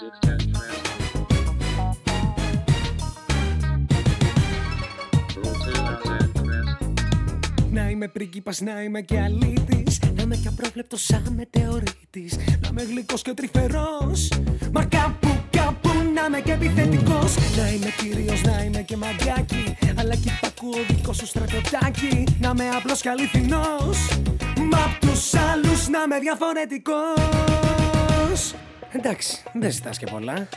Hotel 0.00 0.37
Να 7.70 7.90
είμαι 7.90 8.08
πρίγκιπας, 8.08 8.60
να 8.60 8.82
είμαι 8.82 9.00
και 9.00 9.18
αλήτης. 9.18 9.98
Να 10.14 10.22
είμαι 10.22 10.36
και 10.36 10.48
απρόβλεπτος 10.48 11.04
σαν 11.04 11.32
μετεωρίτης. 11.36 12.36
Να 12.60 12.68
είμαι 12.70 12.82
γλυκός 12.82 13.22
και 13.22 13.34
τρυφερός. 13.34 14.28
Μα 14.72 14.84
κάπου 14.84 15.28
κάπου 15.50 15.88
να 16.14 16.24
είμαι 16.26 16.40
και 16.40 16.52
επιθετικός. 16.52 17.34
Να 17.56 17.68
είμαι 17.68 17.90
κύριος, 17.98 18.42
να 18.42 18.64
είμαι 18.64 18.82
και 18.82 18.96
μαγκάκι 18.96 19.76
Αλλά 19.98 20.14
κι 20.14 20.30
υπακούω 20.36 20.84
δικός 20.88 21.16
σου 21.16 21.26
στρατιωτάκι. 21.26 22.24
Να 22.40 22.48
είμαι 22.48 22.68
απλός 22.68 23.00
και 23.00 23.08
αληθινός. 23.08 24.20
Μα 24.70 24.78
απ' 24.78 24.98
τους 25.00 25.34
άλλους 25.34 25.88
να 25.88 26.02
είμαι 26.02 26.18
διαφορετικός. 26.18 26.94
Εντάξει, 28.92 29.42
δεν 29.54 29.72
ζητάς 29.72 29.98
και 29.98 30.06
πολλά 30.10 30.48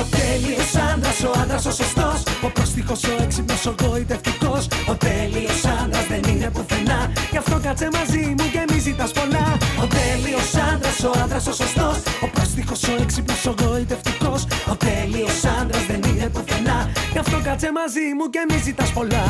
ο 0.00 0.04
τέλειος 0.16 0.74
άντρας, 0.92 1.22
ο 1.22 1.30
άντρας 1.42 1.66
ο 1.66 1.70
σωστός 1.70 2.22
Ο 2.42 2.48
πρόστιχος, 2.50 3.02
ο 3.04 3.22
έξυπνος, 3.22 3.66
ο 3.66 3.74
γοητευτικός. 3.82 4.68
Ο 4.88 4.94
τέλειος 4.94 5.64
άντρας 5.82 6.06
δεν 6.06 6.22
είναι 6.34 6.50
πουθενά 6.50 7.12
Γι' 7.30 7.36
αυτό 7.36 7.58
κάτσε 7.62 7.88
μαζί 7.92 8.34
μου 8.38 8.46
και 8.52 8.62
μη 8.68 8.78
ζητάς 8.78 9.12
πολλά. 9.12 9.46
Ο 9.82 9.86
τέλειος 9.86 10.54
άντρας, 10.72 11.00
ο 11.04 11.10
άντρας 11.22 11.46
ο 11.46 11.52
σωστός 11.52 11.96
Ο 12.24 12.26
πρόστιχος, 12.34 12.82
ο 12.82 12.92
έξυπνος, 13.02 13.46
ο 13.46 13.54
γοητευτικός. 13.60 14.46
Ο 14.72 14.76
τέλειος 14.76 15.44
άντρας 15.60 15.84
δεν 15.86 16.00
είναι 16.08 16.28
πουθενά 16.28 16.90
Γι' 17.12 17.18
αυτό 17.18 17.40
κάτσε 17.44 17.70
μαζί 17.72 18.06
μου 18.18 18.30
και 18.30 18.42
μη 18.48 18.58
ζητάς 18.64 18.90
πολλά 18.92 19.24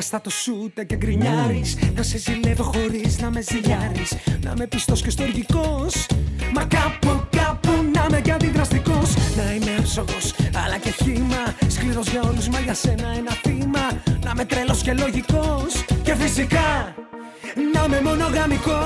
Να 0.00 0.06
μην 0.06 0.14
είμαστε 0.14 0.44
το 0.44 0.62
σούτε 0.62 0.84
και 0.84 0.96
γκρινιάρεις. 0.96 1.76
Να 1.94 2.02
σε 2.02 2.18
ζηλεύω 2.18 2.62
χωρίς 2.62 3.18
να 3.18 3.30
με 3.30 3.40
ζηλιάρεις. 3.40 4.16
Να 4.42 4.50
είμαι 4.50 4.66
πιστός 4.66 5.02
και 5.02 5.10
στοργικός. 5.10 6.06
Μα 6.54 6.64
κάπου 6.64 7.26
κάπου 7.36 7.70
να 7.94 8.06
είμαι 8.08 8.20
και 8.20 8.32
αντιδραστικός. 8.32 9.14
Να 9.36 9.54
είμαι 9.54 9.70
έψογος 9.78 10.34
αλλά 10.64 10.76
και 10.78 10.90
χήμα 10.90 11.54
Σκληρός 11.68 12.08
για 12.08 12.22
όλους 12.22 12.48
μα 12.48 12.60
για 12.60 12.74
σένα 12.74 13.08
ένα 13.16 13.32
θύμα. 13.42 13.86
Να 14.24 14.30
είμαι 14.30 14.44
τρελός 14.44 14.82
και 14.82 14.92
λογικός. 14.92 15.84
Και 16.02 16.14
φυσικά 16.14 16.94
να 17.74 17.84
είμαι 17.84 18.00
μονογαμικός. 18.00 18.80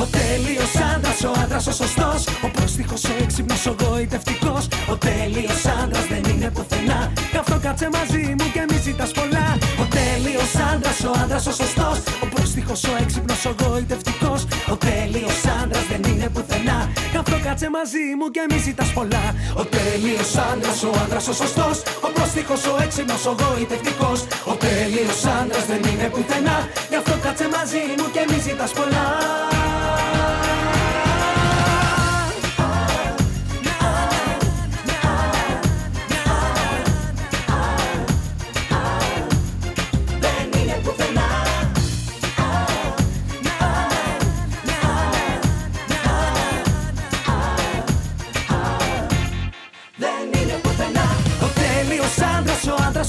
Ο 0.00 0.04
τέλειος 0.04 0.81
άντρας, 0.94 1.22
ο 1.24 1.30
άντρας 1.42 1.66
ο 1.66 1.72
σωστός. 1.72 2.20
Ο 2.46 2.48
πρόστιχος, 2.54 3.04
ο 3.04 3.12
έξυπνος, 3.22 3.66
ο 3.66 3.74
γοητευτικός. 3.80 4.68
Ο 4.92 4.96
τέλειος 4.96 5.64
άντρας 5.82 6.06
δεν 6.12 6.22
είναι 6.30 6.50
πουθενά 6.50 7.12
Γι' 7.32 7.36
αυτό 7.42 7.58
κάτσε 7.62 7.88
μαζί 7.92 8.34
μου 8.38 8.46
και 8.54 8.62
μη 8.68 8.78
ζητάς 8.86 9.10
πολλά. 9.10 9.46
Ο 9.82 9.84
τέλειος 9.96 10.54
άντρας, 10.72 11.00
ο 11.08 11.10
άντρας 11.22 11.46
ο 11.46 11.52
σωστός. 11.52 11.96
Ο 12.24 12.26
πρόστιχος, 12.34 12.84
ο 12.84 12.92
έξυπνος, 13.02 13.44
ο 13.50 13.54
γοητευτικός. 13.60 14.40
Ο 14.72 14.76
τέλειος 14.76 15.40
άντρας 15.62 15.86
δεν 15.90 16.02
είναι 16.12 16.28
πουθενά 16.34 16.78
Γι' 17.12 17.20
αυτό 17.22 17.36
κάτσε 17.46 17.68
μαζί 17.78 18.04
μου 18.18 18.26
και 18.34 18.42
μη 18.50 18.58
ζητάς 18.66 18.90
πολλά. 18.96 19.24
Ο 19.60 19.64
τέλειος 19.74 20.32
άντρας, 20.50 20.82
ο 20.82 20.90
άντρας 21.04 21.28
ο 21.28 21.32
σωστός. 21.32 21.76
Ο 22.06 22.08
πρόστιχος, 22.14 22.62
ο 22.72 22.74
έξυπνος, 22.84 23.26
ο 23.30 23.34
γοητευτικός. 23.40 24.20
Ο 24.52 24.54
τέλειος 24.64 25.24
άντρας 25.40 25.64
δεν 25.70 25.82
είναι 25.90 26.06
πουθενά. 26.14 26.58
Γι' 26.90 26.98
αυτό 27.02 27.14
κάτσε 27.24 27.46
μαζί 27.56 27.82
μου 27.98 28.06
και 28.14 28.22
μη 28.28 28.38
ζητάς 28.46 28.72
πολλά 28.78 29.06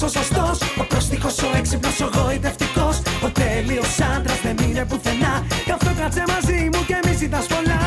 ο 0.03 0.05
άντρας 0.05 0.15
ο 0.15 0.23
σωστός 0.23 0.59
Ο 0.77 0.83
πρόστιχος, 0.83 1.37
ο 1.37 1.57
έξυπνος, 1.57 1.99
ο 1.99 2.09
γοητευτικός. 2.13 3.01
Ο 3.23 3.29
τέλειος 3.31 3.99
άντρας 4.15 4.41
δεν 4.41 4.57
είναι 4.57 4.85
πουθενά. 4.85 5.45
Γι' 5.65 5.71
αυτό 5.71 5.93
κάτσε 5.97 6.23
μαζί 6.27 6.69
μου 6.73 6.85
και 6.85 6.99
μη 7.05 7.15
ζητάς 7.15 7.47
πολλά. 7.47 7.79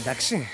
Εντάξει 0.00 0.48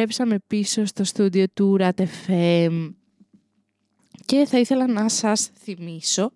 επιστρέψαμε 0.00 0.42
πίσω 0.46 0.84
στο 0.84 1.04
στούντιο 1.04 1.44
του 1.54 1.76
RATFM 1.80 2.92
και 4.24 4.46
θα 4.46 4.58
ήθελα 4.58 4.86
να 4.86 5.08
σας 5.08 5.50
θυμίσω 5.58 6.32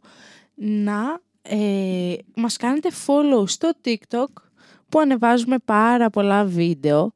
να 0.55 1.21
ε, 1.43 2.15
μας 2.35 2.57
κάνετε 2.57 2.89
follow 3.07 3.49
στο 3.49 3.73
TikTok 3.85 4.33
που 4.89 4.99
ανεβάζουμε 5.01 5.57
πάρα 5.65 6.11
πολλά 6.11 6.45
βίντεο 6.45 7.13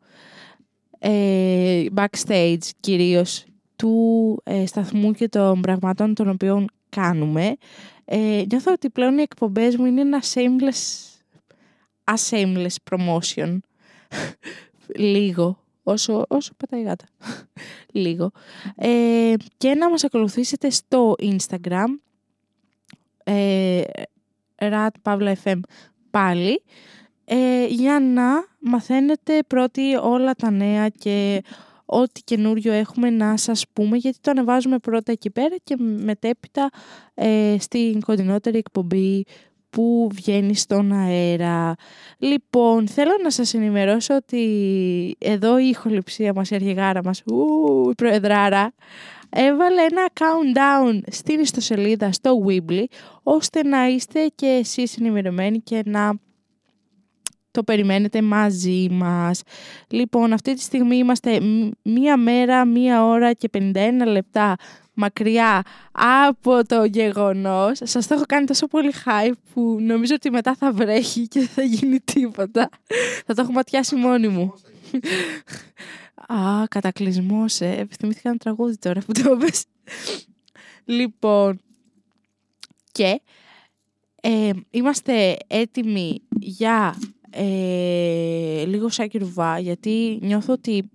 ε, 0.99 1.85
backstage 1.95 2.69
κυρίως 2.81 3.45
του 3.77 4.41
ε, 4.45 4.67
σταθμού 4.67 5.13
και 5.13 5.29
των 5.29 5.61
πραγμάτων 5.61 6.15
των 6.15 6.29
οποίων 6.29 6.69
κάνουμε. 6.89 7.57
Ε, 8.05 8.45
νιώθω 8.51 8.73
ότι 8.73 8.91
πλέον 8.91 9.19
οι 9.19 9.23
εκπομπές 9.23 9.77
μου 9.77 9.85
είναι 9.85 10.01
ένα 10.01 10.23
shameless, 10.35 11.09
a 12.05 12.15
shameless 12.31 12.77
promotion. 12.91 13.59
Λίγο. 14.97 15.59
Όσο, 15.89 16.25
όσο 16.29 16.53
πατάει 16.57 16.81
η 16.81 16.85
γάτα. 16.85 17.05
Λίγο. 18.03 18.31
Ε, 18.77 19.35
και 19.57 19.75
να 19.75 19.91
μας 19.91 20.05
ακολουθήσετε 20.05 20.71
στο 20.71 21.15
Instagram 21.19 21.99
ε, 23.25 23.83
rat 24.57 24.89
Pavla 25.03 25.33
FM 25.45 25.61
πάλι 26.11 26.63
ε, 27.25 27.67
για 27.67 28.01
να 28.01 28.45
μαθαίνετε 28.59 29.43
πρώτοι 29.47 29.95
όλα 30.03 30.35
τα 30.35 30.51
νέα 30.51 30.89
και 30.89 31.43
ό,τι 31.85 32.23
καινούριο 32.23 32.73
έχουμε 32.73 33.11
να 33.11 33.37
σας 33.37 33.65
πούμε 33.73 33.97
γιατί 33.97 34.19
το 34.21 34.31
ανεβάζουμε 34.31 34.79
πρώτα 34.79 35.13
εκεί 35.13 35.31
πέρα 35.31 35.57
και 35.65 35.77
μετέπειτα 35.79 36.71
ε, 37.15 37.57
στην 37.59 38.01
κοντινότερη 38.01 38.59
εκπομπή 38.59 39.25
που 39.71 40.09
βγαίνει 40.13 40.55
στον 40.55 40.93
αέρα. 40.93 41.75
Λοιπόν, 42.19 42.89
θέλω 42.89 43.13
να 43.23 43.31
σας 43.31 43.55
ενημερώσω 43.55 44.15
ότι 44.15 45.17
εδώ 45.19 45.59
η 45.59 45.69
ηχοληψία 45.69 46.33
μας, 46.33 46.51
η 46.51 46.55
αρχηγάρα 46.55 47.01
μας, 47.05 47.23
ου, 47.27 47.91
η 47.91 47.95
προεδράρα, 47.95 48.73
έβαλε 49.31 49.81
ένα 49.83 50.09
countdown 50.21 51.01
στην 51.11 51.41
ιστοσελίδα 51.41 52.13
στο 52.13 52.45
Weebly, 52.47 52.85
ώστε 53.23 53.63
να 53.63 53.89
είστε 53.89 54.27
και 54.35 54.47
εσείς 54.47 54.97
ενημερωμένοι 54.97 55.59
και 55.59 55.83
να 55.85 56.13
το 57.51 57.63
περιμένετε 57.63 58.23
μαζί 58.23 58.89
μας. 58.91 59.43
Λοιπόν, 59.89 60.33
αυτή 60.33 60.55
τη 60.55 60.61
στιγμή 60.61 60.97
είμαστε 60.97 61.41
μ- 61.41 61.71
μία 61.83 62.17
μέρα, 62.17 62.65
μία 62.65 63.05
ώρα 63.05 63.33
και 63.33 63.49
51 63.53 64.07
λεπτά 64.07 64.57
μακριά 64.95 65.63
από 65.93 66.67
το 66.67 66.85
γεγονός. 66.85 67.81
Σας 67.83 68.07
το 68.07 68.15
έχω 68.15 68.25
κάνει 68.29 68.47
τόσο 68.47 68.67
πολύ 68.67 68.93
hype 69.05 69.33
που 69.55 69.79
νομίζω 69.81 70.15
ότι 70.15 70.31
μετά 70.31 70.55
θα 70.55 70.73
βρέχει 70.73 71.29
και 71.29 71.39
δεν 71.39 71.49
θα 71.49 71.63
γίνει 71.63 72.01
τίποτα. 72.01 72.69
θα 73.27 73.35
το 73.35 73.43
έχω 73.43 73.53
ματιάσει 73.53 73.95
μόνη 73.97 74.29
μου. 74.29 74.55
Α, 76.27 76.67
κατακλυσμός, 76.69 77.61
ε. 77.61 77.75
Επιθυμήθηκα 77.79 78.29
ένα 78.29 78.39
τραγούδι 78.39 78.77
τώρα 78.77 79.01
που 79.01 79.13
το 79.13 79.37
πες. 79.37 79.65
λοιπόν, 80.85 81.61
και 82.93 83.21
ε, 84.21 84.51
είμαστε 84.71 85.37
έτοιμοι 85.47 86.23
για 86.41 86.99
ε, 87.31 88.65
λίγο 88.67 88.89
Σάκη 88.89 89.19
Ρουβά, 89.19 89.59
γιατί 89.59 90.19
νιώθω 90.23 90.53
ότι 90.53 90.91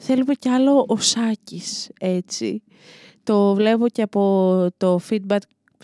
θέλουμε 0.00 0.34
κι 0.34 0.48
άλλο 0.48 0.84
ο 0.88 0.96
Σάκης, 0.96 1.90
έτσι. 2.00 2.62
Το 3.22 3.54
βλέπω 3.54 3.88
και 3.88 4.02
από 4.02 4.66
το 4.76 5.00
feedback, 5.10 5.38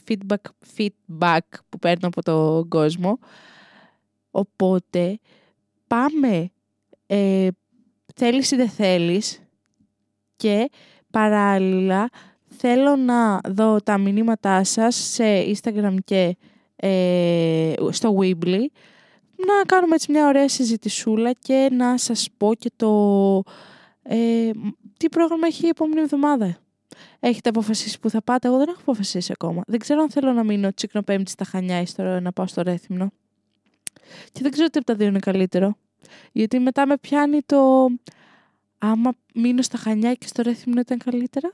feedback, 0.09 0.77
feedback 0.77 1.39
που 1.69 1.79
παίρνω 1.79 2.09
από 2.09 2.23
τον 2.23 2.69
κόσμο. 2.69 3.19
Οπότε, 4.31 5.19
πάμε, 5.87 6.51
ε, 7.07 7.49
θέλεις 8.15 8.51
ή 8.51 8.57
δεν 8.57 8.69
θέλεις 8.69 9.41
και 10.37 10.71
παράλληλα 11.11 12.09
θέλω 12.47 12.97
να 12.97 13.41
δω 13.49 13.81
τα 13.83 13.99
μηνύματά 13.99 14.65
σας 14.65 14.95
σε 14.95 15.25
Instagram 15.25 15.97
και 16.05 16.37
ε, 16.77 17.73
στο 17.91 18.19
Weebly 18.21 18.65
να 19.37 19.65
κάνουμε 19.67 19.95
έτσι 19.95 20.13
μια 20.13 20.27
ωραία 20.27 20.49
συζητησούλα 20.49 21.33
και 21.33 21.69
να 21.73 21.99
σας 21.99 22.29
πω 22.37 22.55
και 22.55 22.71
το 22.77 23.43
ε, 24.03 24.51
τι 24.97 25.09
πρόγραμμα 25.09 25.47
έχει 25.47 25.65
η 25.65 25.69
επόμενη 25.69 26.01
εβδομάδα. 26.01 26.59
Έχετε 27.21 27.49
αποφασίσει 27.49 28.01
που 28.01 28.11
θα 28.11 28.23
πάτε. 28.23 28.49
Εγώ 28.49 28.57
δεν 28.59 28.69
έχω 28.69 28.81
αποφασίσει 28.81 29.33
ακόμα. 29.33 29.63
Δεν 29.67 29.79
ξέρω 29.79 30.01
αν 30.01 30.11
θέλω 30.11 30.33
να 30.33 30.45
μείνω 30.45 30.73
τσίκνο 30.73 31.03
πέμπτη 31.03 31.31
στα 31.31 31.45
Χανιά 31.45 31.81
ή 31.81 31.87
στο, 31.87 32.21
να 32.21 32.33
πάω 32.33 32.47
στο 32.47 32.63
Ρέθυμνο. 32.63 33.13
Και 34.33 34.41
δεν 34.43 34.51
ξέρω 34.51 34.69
τι 34.69 34.79
από 34.79 34.87
τα 34.87 34.95
δύο 34.95 35.07
είναι 35.07 35.19
καλύτερο. 35.19 35.77
Γιατί 36.33 36.59
μετά 36.59 36.87
με 36.87 36.97
πιάνει 36.97 37.43
το... 37.47 37.89
Άμα 38.79 39.13
μείνω 39.35 39.63
στα 39.63 39.79
Χανιά 39.79 40.15
και 40.15 40.27
στο 40.27 40.43
Ρέθυμνο 40.43 40.81
ήταν 40.81 40.99
καλύτερα; 40.99 41.51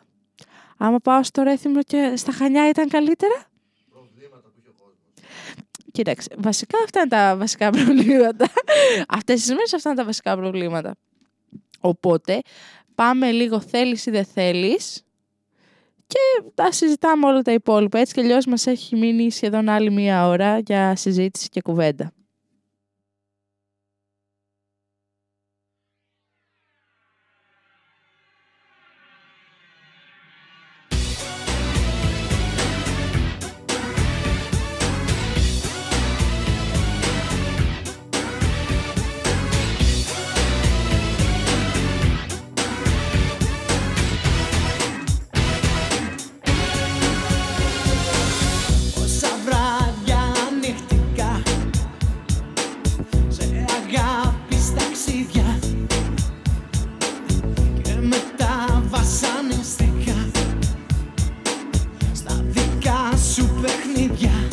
Άμα 0.76 0.99
πάω 0.99 1.22
στο 1.22 1.43
Ρέθυμνο 1.43 1.83
και 1.83 2.12
στα 2.16 2.33
Χανιά 2.33 2.68
ήταν 2.68 2.89
καλύτερα; 2.89 3.47
Κοίταξε, 5.93 6.28
βασικά 6.38 6.78
αυτά 6.84 7.01
είναι 7.01 7.09
τα 7.09 7.36
βασικά 7.36 7.70
προβλήματα. 7.70 8.49
Αυτές 9.09 9.40
τις 9.40 9.49
μέρες 9.49 9.74
αυτά 9.74 9.88
είναι 9.88 9.99
τα 9.99 10.05
βασικά 10.05 10.36
προβλήματα. 10.36 10.95
Οπότε, 11.80 12.40
πάμε 12.95 13.30
λίγο 13.30 13.61
θέλεις 13.61 14.07
ή 14.07 14.11
δεν 14.11 14.24
θέλεις 14.24 15.03
και 16.07 16.51
τα 16.55 16.72
συζητάμε 16.72 17.26
όλα 17.26 17.43
τα 17.43 17.53
υπόλοιπα. 17.53 17.99
Έτσι 17.99 18.14
κι 18.14 18.20
αλλιώς 18.20 18.47
μας 18.47 18.66
έχει 18.66 18.97
μείνει 18.97 19.30
σχεδόν 19.30 19.68
άλλη 19.68 19.90
μία 19.90 20.28
ώρα 20.28 20.59
για 20.59 20.97
συζήτηση 20.97 21.49
και 21.49 21.61
κουβέντα. 21.61 22.12
Yeah. 64.11 64.51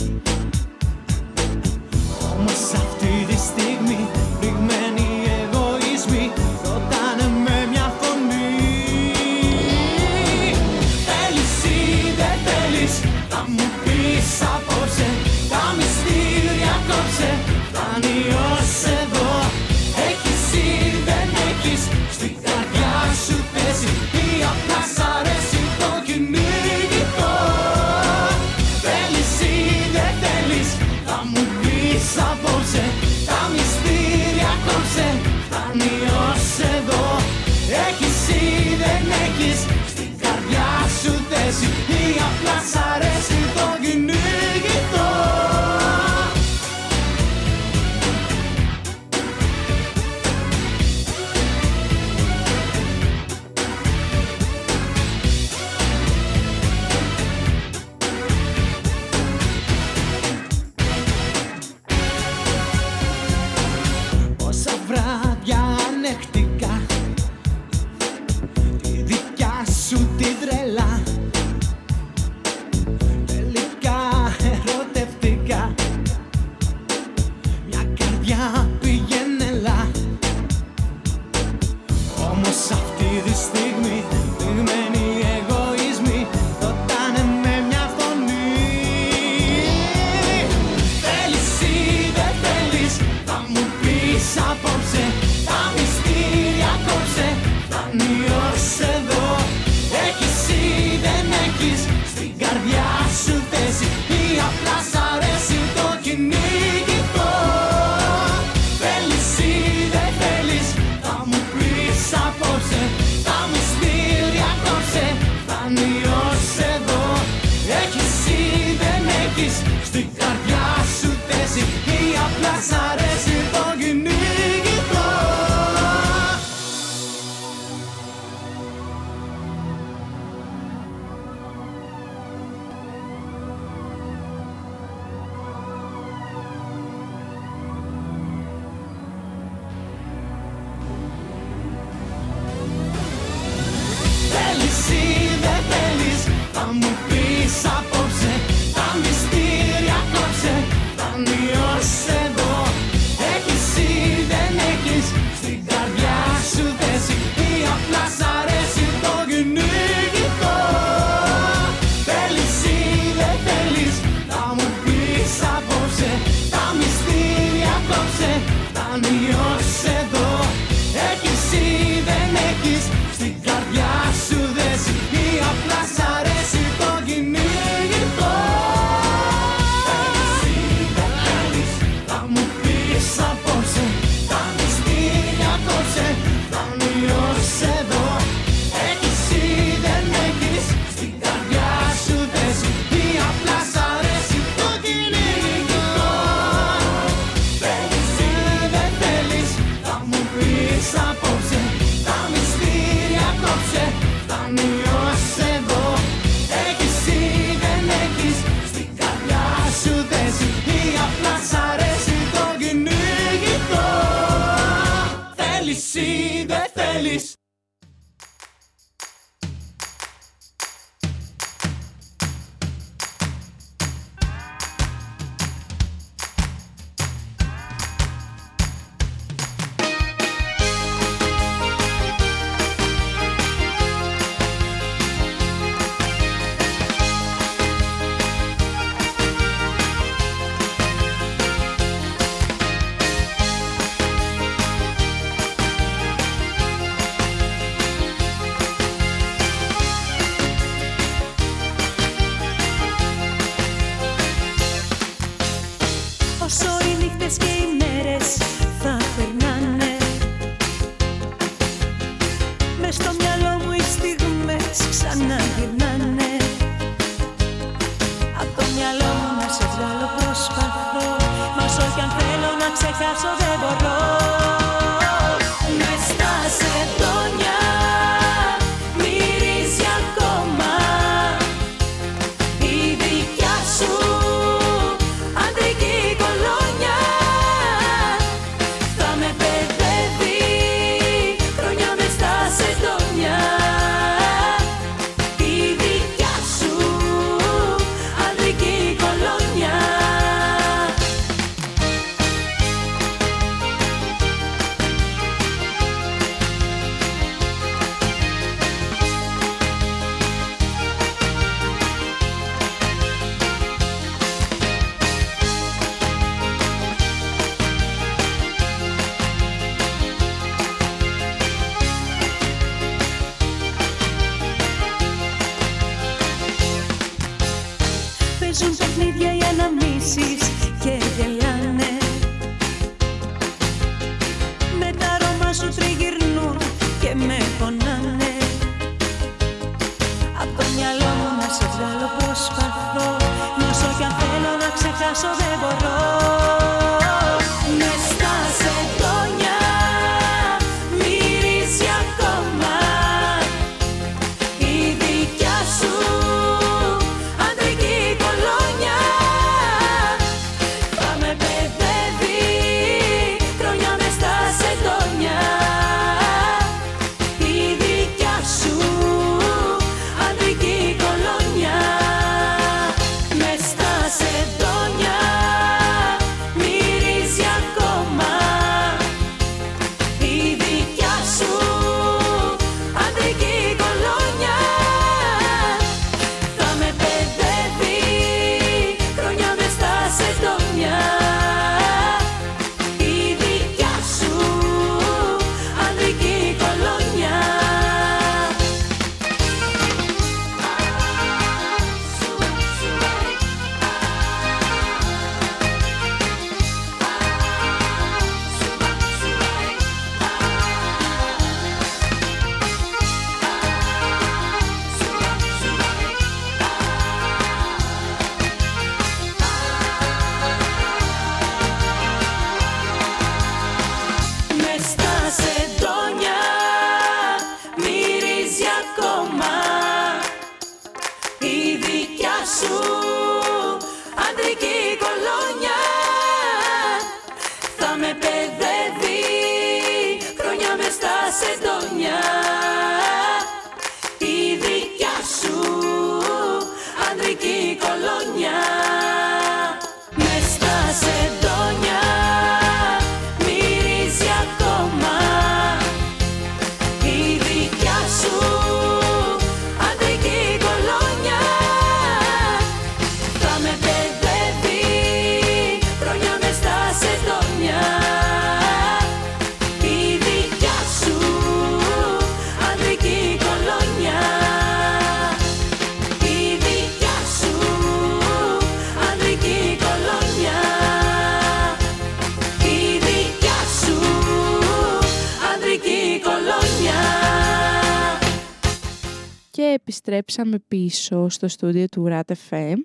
Και 489.69 489.75
επιστρέψαμε 489.75 490.59
πίσω 490.67 491.29
στο 491.29 491.47
στούντιο 491.47 491.85
του 491.85 492.05
Rat 492.09 492.33
FM. 492.49 492.75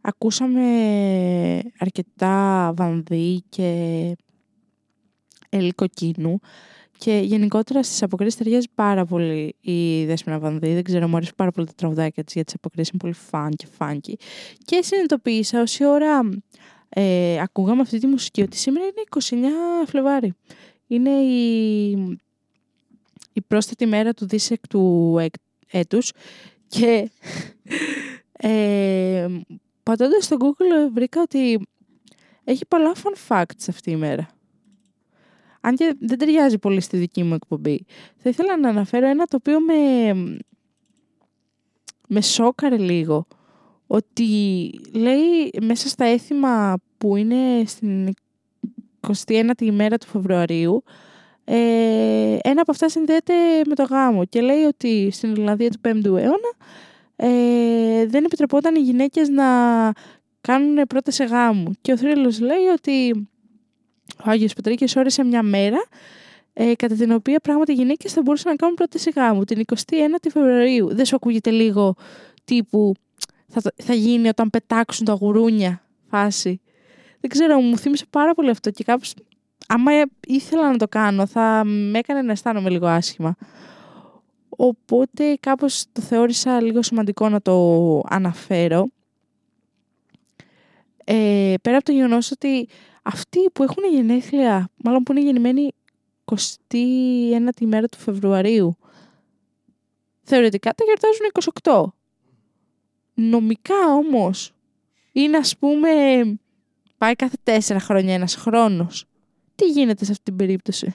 Ακούσαμε 0.00 0.62
αρκετά 1.78 2.72
βανδύ 2.76 3.42
και 3.48 4.16
ελικοκίνου 5.48 6.38
και 6.98 7.20
γενικότερα 7.24 7.82
στις 7.82 8.02
αποκρίσεις 8.02 8.36
ταιριάζει 8.38 8.66
πάρα 8.74 9.04
πολύ 9.04 9.54
η 9.60 10.04
Δέσποινα 10.04 10.38
Βανδύ. 10.38 10.74
Δεν 10.74 10.82
ξέρω, 10.82 11.08
μου 11.08 11.16
αρέσει 11.16 11.32
πάρα 11.36 11.50
πολύ 11.50 11.66
τα 11.66 11.72
τραγουδάκια 11.76 12.24
της 12.24 12.34
για 12.34 12.44
τις 12.44 12.54
αποκρίσεις, 12.54 12.88
είναι 12.92 13.00
πολύ 13.00 13.12
φαν 13.12 13.50
και 13.50 13.66
φάνκι. 13.76 14.18
Και 14.64 14.82
συνειδητοποίησα 14.82 15.60
όση 15.62 15.84
ώρα 15.84 16.20
ε, 16.88 17.40
ακούγαμε 17.40 17.80
αυτή 17.80 17.98
τη 17.98 18.06
μουσική 18.06 18.42
ότι 18.42 18.56
σήμερα 18.56 18.86
είναι 18.86 19.50
29 19.82 19.86
Φλεβάρι. 19.86 20.32
Είναι 20.86 21.10
η, 21.10 21.90
η 23.32 23.42
πρόσθετη 23.46 23.86
μέρα 23.86 24.12
του 24.12 24.26
δίσεκτου 24.26 25.16
εκ- 25.20 25.44
έτους 25.70 26.12
και 26.68 27.10
ε, 28.32 29.26
πατώντας 29.82 30.24
στο 30.24 30.36
Google 30.40 30.90
βρήκα 30.92 31.20
ότι 31.22 31.66
έχει 32.44 32.66
πολλά 32.66 32.92
fun 32.94 33.28
facts 33.28 33.64
αυτή 33.68 33.90
η 33.90 33.96
μέρα. 33.96 34.28
Αν 35.60 35.76
και 35.76 35.96
δεν 36.00 36.18
ταιριάζει 36.18 36.58
πολύ 36.58 36.80
στη 36.80 36.96
δική 36.96 37.22
μου 37.22 37.34
εκπομπή. 37.34 37.84
Θα 38.16 38.28
ήθελα 38.28 38.56
να 38.56 38.68
αναφέρω 38.68 39.08
ένα 39.08 39.24
το 39.24 39.36
οποίο 39.36 39.60
με, 39.60 40.12
με 42.08 42.20
σόκαρε 42.20 42.76
λίγο. 42.76 43.26
Ότι 43.86 44.70
λέει 44.92 45.50
μέσα 45.62 45.88
στα 45.88 46.04
έθιμα 46.04 46.76
που 46.98 47.16
είναι 47.16 47.64
στην 47.66 48.14
21η 49.26 49.60
ημέρα 49.60 49.98
του 49.98 50.06
Φεβρουαρίου 50.06 50.84
ε, 51.48 52.36
ένα 52.42 52.60
από 52.60 52.70
αυτά 52.70 52.88
συνδέεται 52.88 53.34
με 53.66 53.74
το 53.74 53.82
γάμο 53.82 54.24
και 54.24 54.40
λέει 54.40 54.62
ότι 54.62 55.08
στην 55.12 55.30
Ιρλανδία 55.30 55.70
του 55.70 55.78
5ου 55.84 56.04
αιώνα 56.04 56.52
ε, 57.16 58.06
δεν 58.06 58.24
επιτρεπόταν 58.24 58.74
οι 58.74 58.80
γυναίκες 58.80 59.28
να 59.28 59.44
κάνουν 60.40 60.86
πρόταση 60.86 61.24
γάμου. 61.24 61.72
Και 61.80 61.92
ο 61.92 61.96
θρύλος 61.96 62.40
λέει 62.40 62.64
ότι 62.76 63.10
ο 64.24 64.30
Άγιος 64.30 64.52
Πατρίκης 64.54 64.96
όρισε 64.96 65.24
μια 65.24 65.42
μέρα 65.42 65.84
ε, 66.52 66.74
κατά 66.74 66.94
την 66.94 67.12
οποία 67.12 67.40
πράγματι 67.40 67.72
οι 67.72 67.74
γυναίκες 67.74 68.12
θα 68.12 68.22
μπορούσαν 68.22 68.50
να 68.50 68.56
κάνουν 68.56 68.74
πρόταση 68.74 69.10
γάμου 69.14 69.44
την 69.44 69.64
29η 69.74 70.26
Φεβρουαρίου. 70.32 70.94
Δεν 70.94 71.04
σου 71.04 71.16
ακούγεται 71.16 71.50
λίγο 71.50 71.94
τύπου 72.44 72.94
θα, 73.48 73.60
το- 73.60 73.70
θα 73.82 73.94
γίνει 73.94 74.28
όταν 74.28 74.50
πετάξουν 74.50 75.04
τα 75.06 75.12
γουρούνια 75.12 75.82
φάση. 76.10 76.60
Δεν 77.20 77.30
ξέρω, 77.30 77.60
μου 77.60 77.78
θύμισε 77.78 78.04
πάρα 78.10 78.34
πολύ 78.34 78.50
αυτό 78.50 78.70
και 78.70 78.84
κάπως 78.84 79.14
άμα 79.66 79.92
ήθελα 80.26 80.70
να 80.70 80.76
το 80.76 80.88
κάνω 80.88 81.26
θα 81.26 81.62
με 81.64 81.98
έκανε 81.98 82.22
να 82.22 82.32
αισθάνομαι 82.32 82.70
λίγο 82.70 82.86
άσχημα. 82.86 83.36
Οπότε 84.48 85.36
κάπως 85.40 85.84
το 85.92 86.00
θεώρησα 86.00 86.60
λίγο 86.62 86.82
σημαντικό 86.82 87.28
να 87.28 87.40
το 87.40 88.00
αναφέρω. 88.08 88.88
Ε, 91.04 91.54
πέρα 91.62 91.76
από 91.76 91.84
το 91.84 91.92
γεγονός 91.92 92.30
ότι 92.30 92.68
αυτοί 93.02 93.50
που 93.52 93.62
έχουν 93.62 93.84
γενέθλια, 93.92 94.68
μάλλον 94.76 95.02
που 95.02 95.12
είναι 95.12 95.20
γεννημένοι 95.20 95.72
21η 96.24 97.64
μέρα 97.66 97.86
του 97.86 97.98
Φεβρουαρίου, 97.98 98.76
θεωρητικά 100.22 100.72
τα 100.72 100.84
γιορτάζουν 100.84 101.26
28. 101.62 101.84
Νομικά 103.14 103.94
όμως, 103.96 104.52
είναι 105.12 105.36
ας 105.36 105.56
πούμε, 105.56 105.90
πάει 106.98 107.14
κάθε 107.14 107.36
τέσσερα 107.42 107.80
χρόνια 107.80 108.14
ένας 108.14 108.34
χρόνος. 108.34 109.06
Τι 109.56 109.66
γίνεται 109.66 110.04
σε 110.04 110.10
αυτή 110.12 110.24
την 110.24 110.36
περίπτωση; 110.36 110.94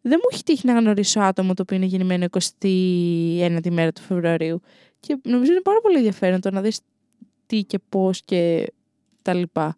Δεν 0.00 0.18
μου 0.22 0.28
έχει 0.32 0.42
τύχει 0.42 0.66
να 0.66 0.78
γνωρίσω 0.78 1.20
άτομο 1.20 1.54
το 1.54 1.62
οποίο 1.62 1.76
είναι 1.76 1.86
γεννημένο 1.86 2.26
21η 2.30 3.70
μέρα 3.70 3.92
του 3.92 4.00
Φεβρουαρίου. 4.00 4.60
Και 5.00 5.18
νομίζω 5.22 5.52
είναι 5.52 5.60
πάρα 5.60 5.80
πολύ 5.80 5.96
ενδιαφέρον 5.96 6.40
το 6.40 6.50
να 6.50 6.60
δεις 6.60 6.80
τι 7.46 7.64
και 7.64 7.78
πώς 7.88 8.20
και 8.20 8.72
τα 9.22 9.34
λοιπά. 9.34 9.76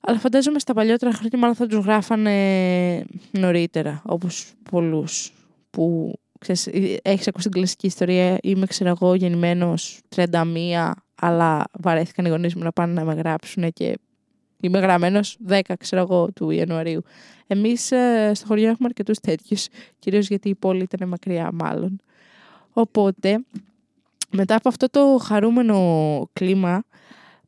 Αλλά 0.00 0.18
φαντάζομαι 0.18 0.58
στα 0.58 0.72
παλιότερα 0.72 1.12
χρόνια 1.12 1.38
μάλλον 1.38 1.54
θα 1.54 1.66
τους 1.66 1.84
γράφανε 1.84 3.04
νωρίτερα, 3.30 4.02
όπως 4.04 4.52
πολλούς 4.70 5.32
που 5.70 6.12
ξέρεις, 6.38 6.66
ε, 6.66 6.96
έχεις 7.02 7.28
ακούσει 7.28 7.48
την 7.48 7.60
κλασική 7.60 7.86
ιστορία, 7.86 8.38
είμαι 8.42 8.66
ξέρω 8.66 8.90
εγώ 8.90 9.14
γεννημένος 9.14 10.00
31, 10.16 10.92
αλλά 11.14 11.64
βαρέθηκαν 11.72 12.24
οι 12.24 12.28
γονείς 12.28 12.54
μου 12.54 12.62
να 12.62 12.72
πάνε 12.72 12.92
να 12.92 13.04
με 13.04 13.14
γράψουν 13.14 13.72
και 13.72 13.98
είμαι 14.60 14.78
γραμμένος 14.78 15.38
10 15.48 15.60
ξέρω 15.78 16.02
εγώ 16.02 16.32
του 16.32 16.50
Ιανουαρίου. 16.50 17.02
Εμείς 17.46 17.90
ε, 17.90 18.30
στο 18.34 18.46
χωριό 18.46 18.68
έχουμε 18.68 18.88
αρκετούς 18.88 19.18
τέτοιους, 19.18 19.66
κυρίως 19.98 20.28
γιατί 20.28 20.48
η 20.48 20.54
πόλη 20.54 20.82
ήταν 20.82 21.08
μακριά 21.08 21.50
μάλλον. 21.52 22.00
Οπότε, 22.72 23.44
μετά 24.30 24.54
από 24.54 24.68
αυτό 24.68 24.90
το 24.90 25.18
χαρούμενο 25.22 26.28
κλίμα, 26.32 26.84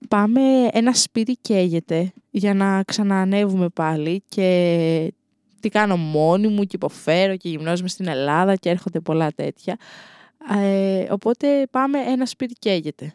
πάμε 0.09 0.41
ένα 0.73 0.95
σπίτι 0.95 1.39
καίγεται 1.41 2.13
για 2.31 2.55
να 2.55 2.83
ξαναανέβουμε 2.83 3.69
πάλι 3.69 4.23
και 4.29 5.13
τι 5.61 5.69
κάνω 5.69 5.97
μόνη 5.97 6.49
μου 6.49 6.63
και 6.63 6.77
υποφέρω 6.77 7.37
και 7.37 7.49
γυμνάζομαι 7.49 7.89
στην 7.89 8.09
Ελλάδα 8.09 8.55
και 8.55 8.69
έρχονται 8.69 9.01
πολλά 9.01 9.33
τέτοια. 9.33 9.77
Ε, 10.63 11.07
οπότε 11.11 11.67
πάμε 11.71 11.99
ένα 11.99 12.27
σπίτι 12.27 12.55
καίγεται. 12.59 13.15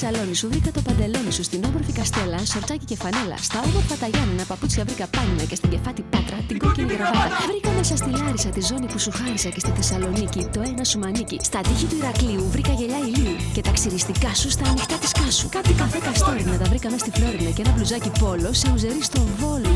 σαλόνι 0.00 0.34
σου, 0.34 0.48
βρήκα 0.52 0.70
το 0.76 0.80
παντελόνι 0.86 1.32
σου 1.36 1.42
στην 1.48 1.60
όμορφη 1.68 1.92
καστέλα, 1.98 2.38
σορτσάκι 2.52 2.84
και 2.90 2.96
φανέλα. 3.02 3.36
Στα 3.48 3.58
όμορφα 3.66 3.94
τα 4.02 4.06
Γιάννενα, 4.12 4.44
παπούτσια 4.50 4.84
βρήκα 4.88 5.06
πάνινα 5.14 5.44
και 5.50 5.56
στην 5.60 5.70
κεφάτη 5.70 6.02
πάτρα 6.12 6.38
την 6.48 6.58
κόκκινη 6.62 6.92
γραβάτα. 7.00 7.36
Βρήκα 7.48 7.70
μέσα 7.78 7.94
στη 8.00 8.10
Λάρισα 8.18 8.50
τη 8.56 8.60
ζώνη 8.70 8.86
που 8.92 8.98
σου 9.04 9.10
χάρισα 9.18 9.48
και 9.54 9.60
στη 9.64 9.70
Θεσσαλονίκη 9.78 10.42
το 10.54 10.60
ένα 10.70 10.84
σου 10.90 10.98
μανίκι. 11.02 11.38
Στα 11.48 11.60
τείχη 11.66 11.86
του 11.90 11.96
Ηρακλείου 12.02 12.44
βρήκα 12.54 12.72
γελιά 12.78 13.00
ηλίου 13.08 13.36
και 13.54 13.62
τα 13.66 13.72
ξυριστικά 13.78 14.32
σου 14.40 14.50
στα 14.50 14.64
ανοιχτά 14.70 14.96
της 15.02 15.12
κάσου. 15.18 15.48
Κάτι 15.56 15.72
καφέ 15.80 15.98
καστόρι 16.06 16.42
τα 16.62 16.66
βρήκα 16.72 16.90
μέσα 16.90 17.04
στη 17.04 17.10
Φλόρινα 17.16 17.50
και 17.56 17.62
ένα 17.64 17.72
μπλουζάκι 17.74 18.10
πόλο 18.20 18.50
σε 18.60 18.66
ουζερί 18.74 19.02
στο 19.02 19.20
βόλο. 19.38 19.67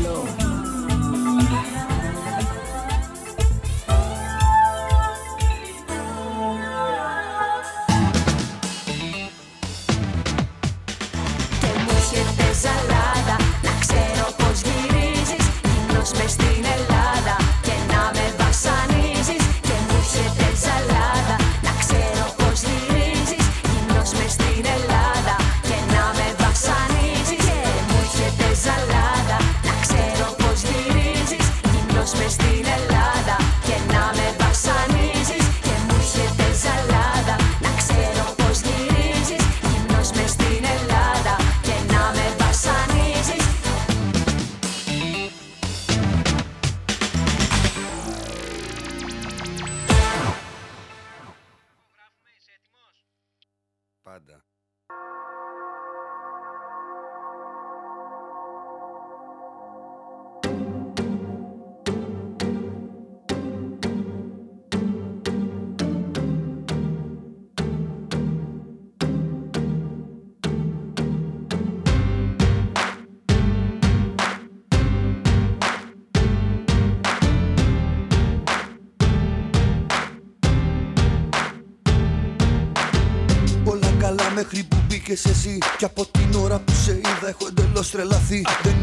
Μπήκες 85.43 85.45
εσύ 85.45 85.57
Και 85.77 85.85
από 85.85 86.05
την 86.11 86.39
ώρα 86.39 86.59
που 86.59 86.73
σε 86.83 86.91
είδα 86.91 87.27
έχω 87.27 87.47
εντελώς 87.47 87.91
τρελαθεί. 87.91 88.41
Δεν 88.63 88.73
είναι 88.73 88.82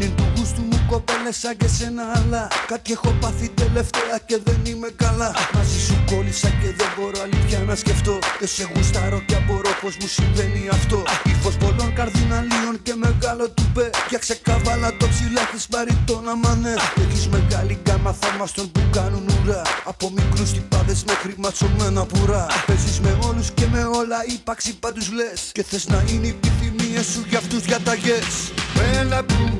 μου 1.31 1.37
κοπέλες 1.37 1.37
σαν 1.37 1.57
και 1.57 1.67
σένα 1.67 2.03
αλλά 2.15 2.47
Κάτι 2.67 2.91
έχω 2.91 3.15
πάθει 3.21 3.49
τελευταία 3.49 4.17
και 4.25 4.37
δεν 4.43 4.59
είμαι 4.65 4.89
καλά. 4.95 5.31
Μαζί 5.53 5.79
σου 5.85 6.03
κόλλησα 6.09 6.49
και 6.49 6.69
δεν 6.77 6.89
μπορώ 6.95 7.21
αλήθεια 7.23 7.59
να 7.59 7.75
σκεφτώ. 7.75 8.19
Και 8.39 8.47
σε 8.47 8.69
γουστάρω 8.73 9.19
και 9.27 9.35
απορώ 9.35 9.71
πως 9.81 9.97
μου 10.01 10.07
συμβαίνει 10.07 10.69
αυτό. 10.71 11.03
Ύφος 11.25 11.55
πολλών 11.57 11.93
καρδιναλίων 11.93 12.75
και 12.83 12.93
μεγάλο 12.95 13.49
τουπέ. 13.49 13.89
Φτιάξε 14.05 14.35
καβάλα 14.35 14.97
το 14.97 15.07
ψηλά 15.07 15.43
της 15.51 15.65
μπαριτόνα 15.69 16.35
μανέ 16.35 16.75
Έχεις 17.03 17.27
μεγάλη 17.27 17.79
γκάμα 17.83 18.11
θαυμαστών 18.19 18.71
που 18.71 18.81
κάνουν 18.91 19.25
ουρά. 19.29 19.61
Από 19.85 20.11
μικρούς 20.15 20.51
τυπάδες 20.51 21.03
μέχρι 21.03 21.33
ματσωμένα 21.37 22.05
πουρά. 22.05 22.45
Παίζεις 22.67 22.99
με 22.99 23.17
όλους 23.27 23.51
και 23.51 23.65
με 23.71 23.83
όλα 23.83 24.17
ύπαρξη 24.35 24.75
πάντους 24.79 25.11
λες. 25.11 25.49
Και 25.51 25.63
θες 25.63 25.87
να 25.87 26.03
είναι 26.07 26.27
οι 26.27 26.29
επιθυμίες 26.29 27.05
σου 27.05 27.25
για 27.29 27.37
αυτούς 27.37 27.61
διαταγές 27.61 28.51
Έλα 28.99 29.23
που 29.23 29.59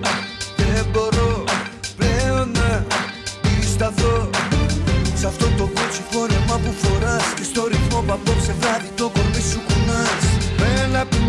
δεν 0.57 0.85
μπορώ. 0.91 1.21
πλέον 1.21 1.45
να 1.45 1.60
σταθώ. 3.81 4.29
Σ' 5.19 5.25
αυτό 5.25 5.45
το 5.57 5.65
κότσι 5.75 6.01
φόρεμα 6.09 6.55
που 6.63 6.71
φοράς 6.81 7.25
Και 7.37 7.43
στο 7.51 7.61
ρυθμό 7.71 7.99
που 8.05 8.13
απόψε 8.17 8.53
βράδυ 8.59 8.89
το 8.95 9.05
κορμί 9.15 9.41
σου 9.51 9.59
κουνάς. 9.67 10.23
Έλα 10.81 11.03
που 11.11 11.21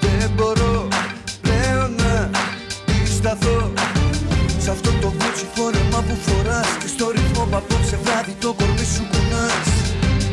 δεν 0.00 0.30
μπορώ 0.36 0.88
πλέον 1.44 1.90
να 2.02 2.30
σταθώ 3.16 3.72
Σ' 4.64 4.68
αυτό 4.68 4.90
το 5.02 5.08
κότσι 5.18 5.46
φόρεμα 5.54 6.00
που 6.06 6.16
φοράς 6.26 6.70
Και 6.80 6.88
στο 6.94 7.06
ρυθμό 7.14 7.44
που 7.50 7.56
απόψε 7.56 7.98
βράδυ 8.04 8.34
το 8.40 8.50
κορμί 8.58 8.86
σου 8.94 9.04
κουνάς 9.10 9.71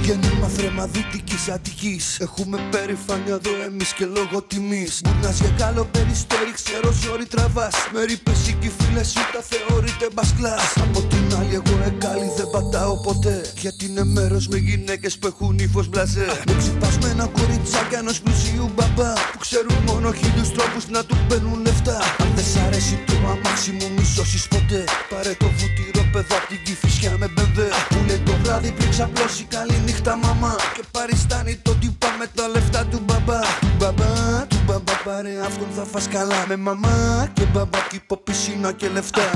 Γέννημα 0.10 0.48
θρέμα 0.48 0.86
δυτικής 0.86 1.50
Αττικής. 1.50 2.20
Έχουμε 2.20 2.58
περηφάνεια 2.72 3.34
εδώ 3.40 3.54
εμείς 3.68 3.94
και 3.94 4.06
λόγω 4.06 4.42
τιμής. 4.42 5.02
Γουρνάς 5.06 5.40
για 5.40 5.54
καλό 5.64 5.84
περιστέρι 5.92 6.52
ξέρω 6.60 6.92
ζόρι 7.02 7.26
τραβάς. 7.26 7.76
Με 7.94 8.04
ρήπες 8.04 8.48
ή 8.48 8.54
και 8.62 8.70
φίλες 8.78 9.08
σου 9.08 9.24
τα 9.34 9.42
θεωρείτε 9.50 10.06
μπασκλάς. 10.14 10.78
Από 10.86 11.00
την 11.02 11.26
άλλη 11.40 11.54
εγώ 11.54 11.76
εκάλι 11.92 12.28
δεν 12.38 12.48
πατάω 12.54 12.96
ποτέ. 13.08 13.38
Γιατί 13.64 13.86
είναι 13.86 14.04
μέρος 14.04 14.48
με 14.48 14.58
γυναίκες 14.58 15.18
που 15.18 15.28
έχουν 15.28 15.60
ύφος 15.60 15.88
μπλαζέ. 15.90 16.28
Με 16.48 16.54
ξυπασμένα 16.58 17.26
κοριτσάκια 17.38 18.00
ενός 18.00 18.22
πλουσίου 18.22 18.70
μπαμπά 18.76 19.14
Που 19.32 19.38
ξέρουν 19.46 19.76
μόνο 19.88 20.08
χίλιους 20.20 20.50
τρόπους 20.56 20.88
να 20.96 21.02
του 21.06 21.18
παίρνουν 21.28 21.62
λεφτά. 21.66 21.98
Αν 22.22 22.30
δεν 22.36 22.46
σ' 22.52 22.58
αρέσει 22.66 22.96
το 23.08 23.16
αμάξι 23.34 23.72
μου 23.72 23.88
μη 23.96 24.04
σώσεις 24.16 24.48
ποτέ. 24.48 24.84
Πάρε 25.10 25.34
το 25.42 25.48
βουτυρό 25.58 26.04
παιδά 26.14 26.36
απ' 26.40 26.48
την 26.52 26.60
κυφισιά 26.66 27.12
με 27.20 27.28
μπεμβέ 27.34 27.70
Που 27.90 27.98
λέει 28.08 28.22
το 28.28 28.34
βράδυ 28.50 28.72
πριν 28.72 28.90
ξαπλώσει 28.90 29.44
καλή 29.44 29.82
νύχτα 29.86 30.16
μαμά. 30.16 30.56
Και 30.76 30.84
παριστάνει 30.92 31.56
το 31.62 31.76
τύπα 31.76 32.08
με 32.20 32.26
τα 32.36 32.48
λεφτά 32.48 32.86
του 32.86 33.00
μπαμπά. 33.06 33.40
Του 33.40 33.72
μπαμπά, 33.78 34.12
του 34.48 34.58
μπαμπά 34.66 34.94
πάρε 35.06 35.34
αυτόν 35.48 35.68
θα 35.76 35.84
φας 35.92 36.08
καλά. 36.08 36.46
Με 36.48 36.56
μαμά 36.56 37.28
και 37.34 37.46
μπαμπά 37.54 37.80
και 37.90 38.00
πισίνα 38.24 38.72
και 38.72 38.88
λεφτά. 38.90 39.30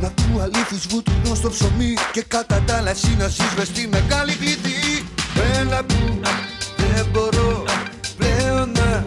Να 0.00 0.08
του 0.10 0.40
αλήθεις 0.42 0.86
βούτυνο 0.88 1.34
στο 1.34 1.48
ψωμί. 1.50 1.94
Και 2.12 2.22
κατά 2.22 2.62
τα 2.66 2.76
άλλα 2.76 2.90
εσύ 2.90 3.16
να 3.18 3.26
ζεις 3.28 3.52
μες 3.56 3.66
στη 3.66 3.88
μεγάλη 3.88 4.32
πληθή 4.32 5.06
Έλα 5.58 5.84
που 5.84 6.20
δεν 6.76 7.06
μπορώ 7.12 7.64
πλέον 8.18 8.72
να 8.72 9.04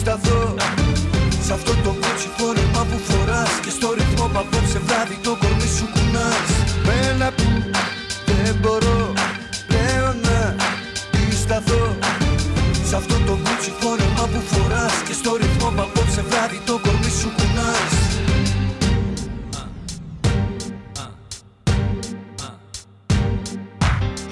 σταθώ 0.00 0.54
Σ' 1.46 1.50
αυτό 1.50 1.72
το 1.84 1.90
κότσι 2.00 2.28
φόρεμα 2.36 2.82
που 2.90 2.98
φοράς. 3.08 3.52
Και 3.64 3.70
στο 3.70 3.92
ρυθμό 3.98 4.26
που 4.32 4.38
απόψε 4.38 4.78
βράδυ 4.86 5.16
το 5.22 5.36
κορμί 5.40 5.59
αυτό 13.00 13.16
το 13.26 13.34
κότσι 13.44 13.72
φόρεμα 13.80 14.24
που 14.32 14.40
φοράς. 14.50 14.96
Και 15.06 15.12
στο 15.20 15.30
ρυθμό 15.40 15.68
που 15.76 15.82
απόψε 15.86 16.22
βράδυ 16.30 16.60
το 16.68 16.74
κορμί 16.84 17.10
σου 17.20 17.30
κουνάς. 17.36 17.94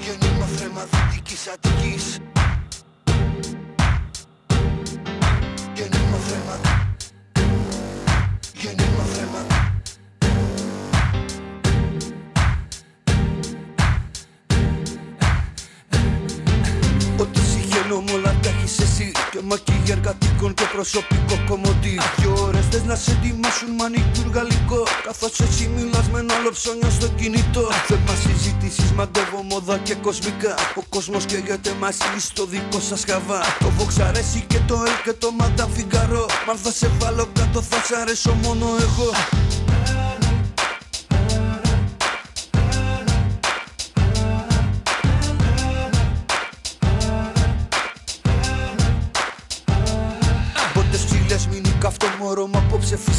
Γέννημα 0.03 0.45
θρέμα 0.55 0.83
δυτικής 0.91 1.47
Αττικής 1.53 1.78
Και 19.31 19.39
μακίγια 19.43 19.93
εργατικών 19.97 20.53
και 20.53 20.65
προσωπικό 20.73 21.35
κομμωτή. 21.49 21.99
Δυο 22.17 22.33
ώρες 22.47 22.65
θες 22.71 22.83
να 22.83 22.95
σε 22.95 23.11
ετοιμάσουν 23.11 23.69
μανικιούρ 23.79 24.27
γαλλικό. 24.33 24.83
Καθώς 25.05 25.39
εσύ 25.39 25.67
μιλάς 25.75 26.09
με 26.11 26.19
ένα 26.19 26.33
άλλο 26.33 26.51
ψώνιο 26.51 26.89
στο 26.89 27.07
κινητό. 27.07 27.67
Θέμα 27.87 28.13
συζητήσεις 28.23 28.91
μαντεύω 28.91 29.41
μόδα 29.49 29.77
και 29.77 29.95
κοσμικά. 29.95 30.53
Ο 30.75 30.81
κόσμος 30.89 31.25
καίγεται 31.25 31.71
μαζί 31.79 32.19
στο 32.19 32.45
δικό 32.45 32.79
σας 32.79 33.03
χαβά. 33.09 33.39
Το 33.59 33.71
Vox 33.77 34.01
αρέσει 34.07 34.43
και 34.47 34.59
το 34.67 34.75
L 34.91 34.93
και 35.03 35.13
το 35.13 35.27
Madame 35.39 35.71
Figaro. 35.75 36.23
Μα 36.45 36.51
αν 36.51 36.57
θα 36.63 36.71
σε 36.71 36.89
βάλω 36.99 37.25
κάτω 37.33 37.61
θα 37.61 37.77
σ' 37.87 37.91
αρέσω 38.01 38.31
μόνο 38.43 38.65
εγώ 38.85 39.09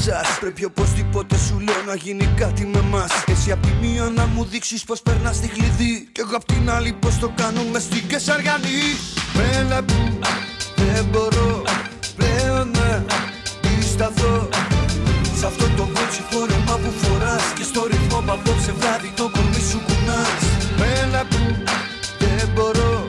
απόψε 0.01 0.21
φυσάς 0.21 0.39
Πρέπει 0.41 0.65
οπωσδήποτε 0.65 1.37
σου 1.39 1.59
λέω 1.59 1.83
να 1.87 1.95
γίνει 1.95 2.27
κάτι 2.37 2.67
με 2.67 2.81
μας. 2.81 3.11
Εσύ 3.27 3.53
απ' 3.53 3.63
τη 3.63 3.73
μία 3.81 4.13
να 4.15 4.27
μου 4.27 4.45
δείξεις 4.45 4.85
πως 4.85 5.03
περνάς 5.03 5.41
τη 5.41 5.49
κλειδί 5.49 6.09
Κι 6.13 6.21
εγώ 6.21 6.37
απ' 6.37 6.45
την 6.45 6.71
άλλη 6.71 6.93
πως 6.93 7.19
το 7.19 7.33
κάνουμε 7.37 7.79
στην 7.79 8.09
Κεσαριανή. 8.09 8.83
Έλα 9.59 9.83
που 9.83 10.19
δεν 10.77 11.05
μπορώ 11.05 11.63
πλέον 12.17 12.71
να 12.71 13.05
σταθώ 13.93 14.49
Σ' 15.39 15.45
αυτό 15.45 15.65
το 15.77 15.83
κότσι 15.83 16.23
φόρεμα 16.31 16.75
που 16.83 16.93
φοράς 17.03 17.45
Και 17.57 17.63
στο 17.63 17.87
ρυθμό 17.91 18.19
που 18.21 18.33
απόψε 18.33 18.73
βράδυ 18.73 19.13
το 19.17 19.31
κορμί 19.35 19.63
σου 19.71 19.81
κουνάς. 19.87 20.43
Έλα 21.03 21.23
που 21.31 21.41
δεν 22.19 22.49
μπορώ 22.55 23.07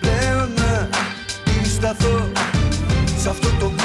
πλέον 0.00 0.48
να 0.56 0.88
σταθώ 1.74 2.30
Σ' 3.22 3.26
αυτό 3.26 3.48
το 3.60 3.79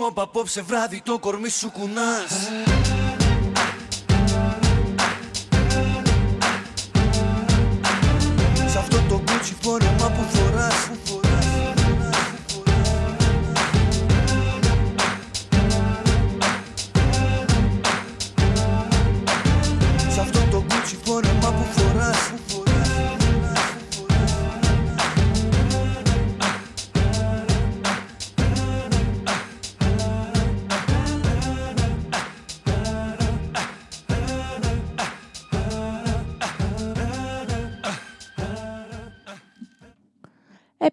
Και 0.00 0.06
στο 0.06 0.14
ρυθμό 0.14 0.24
που 0.24 0.30
απόψε 0.30 0.62
βράδυ 0.62 1.02
το 1.04 1.18
κορμί 1.18 1.48
σου 1.48 1.70
κουνάς 1.70 2.48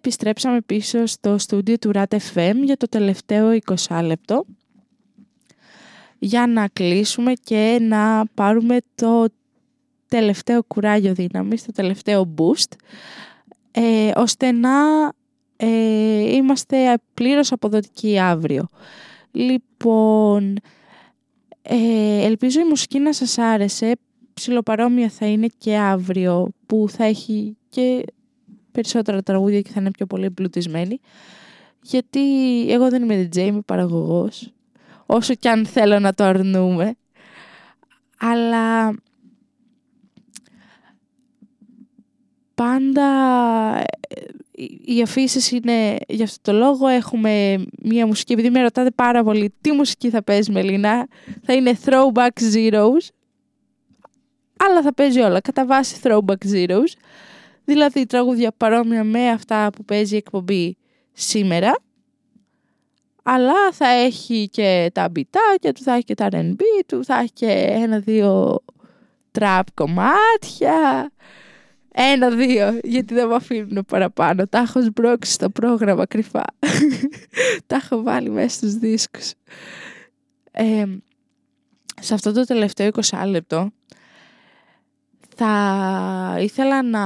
Επιστρέψαμε 0.08 0.60
πίσω 0.60 1.06
στο 1.06 1.38
στούντιο 1.38 1.78
του 1.78 1.90
RAT 1.94 2.16
FM 2.34 2.54
για 2.64 2.76
το 2.76 2.88
τελευταίο 2.88 3.58
20 3.86 4.00
λεπτό 4.04 4.44
για 6.18 6.46
να 6.46 6.68
κλείσουμε 6.68 7.32
και 7.32 7.78
να 7.80 8.24
πάρουμε 8.34 8.76
το 8.94 9.26
τελευταίο 10.08 10.62
κουράγιο 10.62 11.14
δύναμης, 11.14 11.64
το 11.64 11.72
τελευταίο 11.72 12.34
boost 12.36 12.72
ε, 13.70 14.10
ώστε 14.16 14.52
να 14.52 14.72
ε, 15.56 16.34
είμαστε 16.34 16.98
πλήρως 17.14 17.52
αποδοτικοί 17.52 18.18
αύριο. 18.18 18.68
Λοιπόν, 19.30 20.56
Ε, 21.62 22.24
ελπίζω 22.24 22.60
η 22.60 22.64
μουσική 22.68 22.98
να 22.98 23.12
σας 23.12 23.38
άρεσε. 23.38 23.92
Ψιλοπαρόμοια 24.34 25.08
θα 25.08 25.26
είναι 25.26 25.46
και 25.58 25.76
αύριο 25.76 26.48
που 26.66 26.86
θα 26.88 27.04
έχει 27.04 27.56
και 27.68 28.04
περισσότερα 28.72 29.22
τραγούδια 29.22 29.60
και 29.60 29.70
θα 29.72 29.80
είναι 29.80 29.90
πιο 29.90 30.06
πολύ 30.06 30.24
εμπλουτισμένη. 30.24 31.00
Γιατί 31.82 32.20
εγώ 32.72 32.88
δεν 32.90 33.02
είμαι 33.02 33.28
DJ, 33.32 33.36
είμαι 33.36 33.60
παραγωγός. 33.60 34.52
Όσο 35.06 35.34
και 35.34 35.48
αν 35.48 35.66
θέλω 35.66 35.98
να 35.98 36.14
το 36.14 36.24
αρνούμε. 36.24 36.94
Αλλά 38.18 38.94
πάντα 42.54 43.04
ε, 44.08 44.24
οι- 44.52 44.80
οι 44.84 45.02
αφήσεις 45.02 45.50
είναι 45.50 45.96
για 46.08 46.24
αυτό 46.24 46.52
το 46.52 46.58
λόγο. 46.58 46.86
Έχουμε 46.86 47.64
μία 47.82 48.06
μουσική, 48.06 48.32
επειδή 48.32 48.50
με 48.50 48.62
ρωτάτε 48.62 48.90
πάρα 48.90 49.22
πολύ 49.24 49.52
τι 49.60 49.72
μουσική 49.72 50.10
θα 50.10 50.22
παίζει 50.22 50.52
Μελίνα, 50.52 51.06
θα 51.42 51.52
είναι 51.52 51.78
Throwback 51.84 52.28
Zeros. 52.54 53.08
Αλλά 54.60 54.82
θα 54.82 54.94
παίζει 54.94 55.20
όλα, 55.20 55.40
κατά 55.40 55.66
βάση 55.66 56.00
Throwback 56.02 56.44
Zeros. 56.52 56.92
Δηλαδή 57.68 58.06
τραγούδια 58.06 58.52
παρόμοια 58.56 59.04
με 59.04 59.28
αυτά 59.28 59.70
που 59.70 59.84
παίζει 59.84 60.14
η 60.14 60.16
εκπομπή 60.16 60.76
σήμερα. 61.12 61.78
Αλλά 63.22 63.72
θα 63.72 63.88
έχει 63.88 64.48
και 64.48 64.90
τα 64.94 65.08
μπιτάκια 65.08 65.72
του, 65.72 65.82
θα 65.82 65.92
έχει 65.92 66.04
και 66.04 66.14
τα 66.14 66.28
R&B 66.32 66.60
του, 66.86 67.04
θα 67.04 67.18
έχει 67.18 67.32
και 67.32 67.66
ένα-δύο 67.68 68.58
τραπ 69.30 69.66
κομμάτια. 69.74 71.10
Ένα-δύο, 71.92 72.80
γιατί 72.82 73.14
δεν 73.14 73.28
με 73.28 73.34
αφήνουν 73.34 73.84
παραπάνω. 73.88 74.46
Τα 74.46 74.58
έχω 74.58 74.82
σμπρώξει 74.82 75.32
στο 75.32 75.50
πρόγραμμα 75.50 76.06
κρυφά. 76.06 76.44
Τα 77.66 77.76
έχω 77.76 78.02
βάλει 78.02 78.30
μέσα 78.30 78.48
στους 78.48 78.74
δίσκους. 78.74 79.32
Ε, 80.50 80.84
σε 82.00 82.14
αυτό 82.14 82.32
το 82.32 82.44
τελευταίο 82.44 82.90
20 83.10 83.22
λεπτό 83.26 83.70
θα 85.40 86.36
ήθελα 86.40 86.82
να 86.82 87.04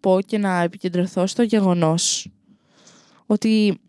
πω 0.00 0.18
και 0.26 0.38
να 0.38 0.62
επικεντρωθώ 0.62 1.26
στο 1.26 1.42
γεγονός 1.42 2.30
ότι 3.26 3.80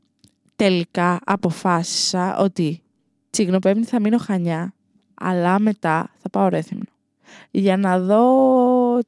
τελικά 0.55 1.19
αποφάσισα 1.25 2.37
ότι 2.37 2.81
τσιγνοπέμπτη 3.29 3.85
θα 3.85 3.99
μείνω 3.99 4.17
χανιά, 4.17 4.73
αλλά 5.13 5.59
μετά 5.59 6.11
θα 6.17 6.29
πάω 6.29 6.47
ρέθυμνο. 6.47 6.83
Για 7.51 7.77
να 7.77 7.99
δω 7.99 8.23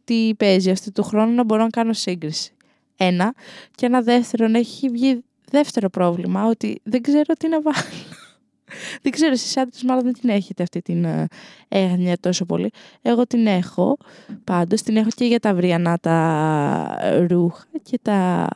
τι 0.03 0.31
παίζει 0.37 0.71
αυτή 0.71 0.91
του 0.91 1.03
χρόνου 1.03 1.33
να 1.35 1.43
μπορώ 1.43 1.63
να 1.63 1.69
κάνω 1.69 1.93
σύγκριση. 1.93 2.53
Ένα. 2.97 3.33
Και 3.75 3.85
ένα 3.85 4.01
δεύτερο, 4.01 4.45
έχει 4.45 4.89
βγει 4.89 5.23
δεύτερο 5.51 5.89
πρόβλημα, 5.89 6.45
ότι 6.45 6.79
δεν 6.83 7.01
ξέρω 7.01 7.33
τι 7.39 7.47
να 7.47 7.61
βάλω. 7.61 7.77
δεν 9.01 9.11
ξέρω, 9.11 9.31
εσείς 9.31 9.57
άντρες 9.57 9.83
μάλλον 9.83 10.03
δεν 10.03 10.13
την 10.13 10.29
έχετε 10.29 10.63
αυτή 10.63 10.81
την 10.81 11.05
ε, 11.05 11.27
έγνοια 11.67 12.17
τόσο 12.19 12.45
πολύ. 12.45 12.71
Εγώ 13.01 13.27
την 13.27 13.47
έχω, 13.47 13.97
πάντως 14.43 14.81
την 14.81 14.97
έχω 14.97 15.09
και 15.15 15.25
για 15.25 15.39
τα 15.39 15.49
αυριανά 15.49 15.97
τα 15.97 16.97
ρούχα 17.29 17.65
και 17.83 17.99
τα 18.01 18.47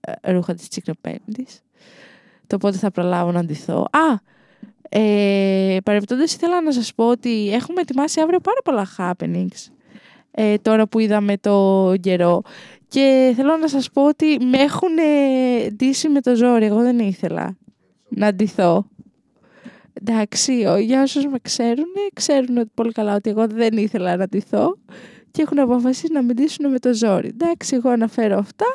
ε, 0.00 0.32
ρούχα 0.32 0.54
της 0.54 0.68
Τσικνοπέμπτης. 0.68 1.60
Το 2.46 2.58
πότε 2.58 2.76
θα 2.76 2.90
προλάβω 2.90 3.32
να 3.32 3.44
ντυθώ. 3.44 3.80
Α, 3.80 4.34
ε, 4.88 5.76
παρεμπιπτόντως 5.84 6.32
ήθελα 6.32 6.62
να 6.62 6.72
σας 6.72 6.94
πω 6.94 7.08
ότι 7.08 7.52
έχουμε 7.52 7.80
ετοιμάσει 7.80 8.20
αύριο 8.20 8.40
πάρα 8.40 8.58
πολλά 8.64 8.86
happenings 8.98 9.70
ε, 10.30 10.58
τώρα 10.58 10.86
που 10.86 10.98
είδαμε 10.98 11.36
το 11.36 11.94
καιρό 12.00 12.42
και 12.88 13.32
θέλω 13.36 13.56
να 13.56 13.68
σας 13.68 13.90
πω 13.90 14.06
ότι 14.06 14.44
με 14.44 14.58
έχουν 14.58 14.88
ντύσει 15.72 16.08
με 16.08 16.20
το 16.20 16.34
ζόρι, 16.34 16.64
εγώ 16.64 16.80
δεν 16.80 16.98
ήθελα 16.98 17.56
να 18.08 18.34
ντυθώ. 18.34 18.86
Εντάξει, 20.00 20.64
ο- 20.66 20.76
για 20.76 21.02
όσους 21.02 21.26
με 21.26 21.38
ξέρουν, 21.42 21.84
ξέρουν 22.14 22.56
ότι 22.56 22.70
πολύ 22.74 22.92
καλά 22.92 23.14
ότι 23.14 23.30
εγώ 23.30 23.46
δεν 23.46 23.76
ήθελα 23.76 24.16
να 24.16 24.26
ντυθώ 24.28 24.76
και 25.30 25.42
έχουν 25.42 25.58
αποφασίσει 25.58 26.12
να 26.12 26.22
με 26.22 26.32
ντύσουν 26.32 26.70
με 26.70 26.78
το 26.78 26.94
ζόρι. 26.94 27.28
Εντάξει, 27.28 27.74
εγώ 27.76 27.90
αναφέρω 27.90 28.38
αυτά 28.38 28.66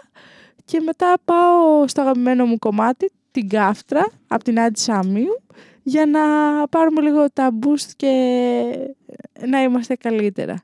και 0.66 0.80
μετά 0.80 1.14
πάω 1.26 1.88
στο 1.88 2.02
αγαπημένο 2.02 2.46
μου 2.46 2.58
κομμάτι, 2.58 3.12
την 3.32 3.50
κάφτρα, 3.50 4.08
από 4.28 4.44
την 4.44 4.60
Άντι 4.60 4.80
Σαμίου, 4.80 5.42
για 5.84 6.06
να 6.06 6.20
πάρουμε 6.68 7.02
λίγο 7.02 7.32
τα 7.34 7.50
boost 7.62 7.90
και 7.96 8.12
να 9.48 9.62
είμαστε 9.62 9.96
καλύτερα. 9.96 10.64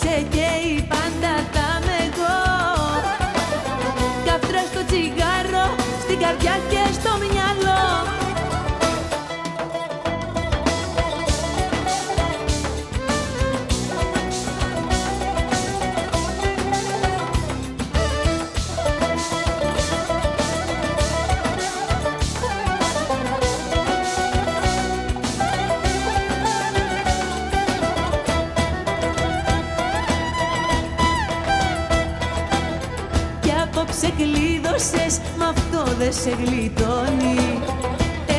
Σε 0.00 0.26
καίει 0.34 0.86
πάντα 0.88 1.32
θα 1.52 1.66
είμαι 1.80 1.96
εγώ 2.06 2.36
Καύτρα 4.26 4.62
στο 4.70 4.80
τσιγάρο, 4.88 5.66
στην 6.02 6.18
καρδιά 6.18 6.54
και 6.70 6.82
στο 6.92 7.10
μυαλό 7.20 7.47
κλείδωσες, 34.78 35.20
μ' 35.38 35.42
αυτό 35.42 35.92
δεν 35.98 36.12
σε 36.12 36.30
γλιτώνει. 36.30 37.60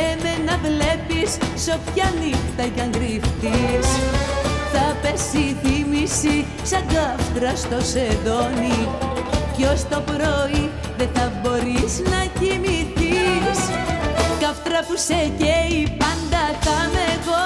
Εμένα 0.10 0.54
βλέπεις, 0.68 1.32
σ' 1.56 1.70
όποια 1.78 2.14
νύχτα 2.20 2.64
κι 2.74 2.82
αν 2.82 2.92
κρυφτείς. 2.92 3.88
Θα 4.74 4.96
πέσει 5.02 5.38
η 5.38 5.58
θύμηση 5.62 6.46
σαν 6.64 6.84
κάφτρα 6.94 7.56
στο 7.56 7.86
σεντόνι 7.92 8.88
Κι 9.56 9.64
ως 9.64 9.82
το 9.90 10.00
πρωί 10.10 10.70
δεν 10.98 11.10
θα 11.14 11.32
μπορείς 11.42 11.94
να 12.12 12.22
κοιμηθείς. 12.40 13.60
Καύτρα 14.42 14.80
που 14.88 14.96
σε 15.08 15.20
καίει 15.40 15.98
πάντα 16.02 16.44
θα 16.64 16.76
είμαι 16.86 17.06
εγώ 17.16 17.46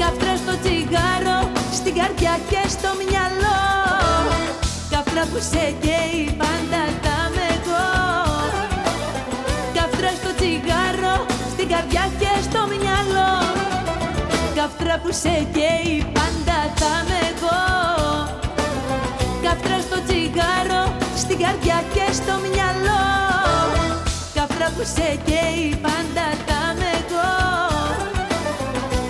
Καύτρα 0.00 0.36
στο 0.42 0.54
τσιγάρο, 0.62 1.40
στην 1.72 1.94
καρδιά 1.94 2.34
και 2.50 2.62
στο 2.68 2.88
μυαλό. 3.00 3.60
Καύτρα 4.90 5.22
που 5.32 5.38
σε 5.50 5.74
καίει 5.80 6.36
καυτρά 14.70 14.98
που 15.02 15.12
σε 15.12 15.46
καίει 15.52 16.06
πάντα 16.12 16.58
θα 16.80 16.92
με 17.08 17.18
εγώ 17.30 17.60
Καυτρά 19.42 19.78
στο 19.80 19.98
τσιγάρο, 20.06 20.82
στην 21.16 21.38
καρδιά 21.38 21.82
και 21.94 22.12
στο 22.12 22.34
μυαλό. 22.44 23.04
Καυτρά 24.34 24.66
που 24.76 24.82
σε 24.94 25.08
καίει 25.24 25.78
πάντα 25.86 26.26
θα 26.46 26.60
με 26.78 26.90
εγώ 27.00 27.30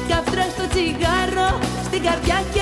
Καυτρά 0.09 0.45
στο 0.55 0.65
τσιγάρο, 0.73 1.51
στην 1.87 2.03
καρδιά 2.03 2.39
και 2.55 2.60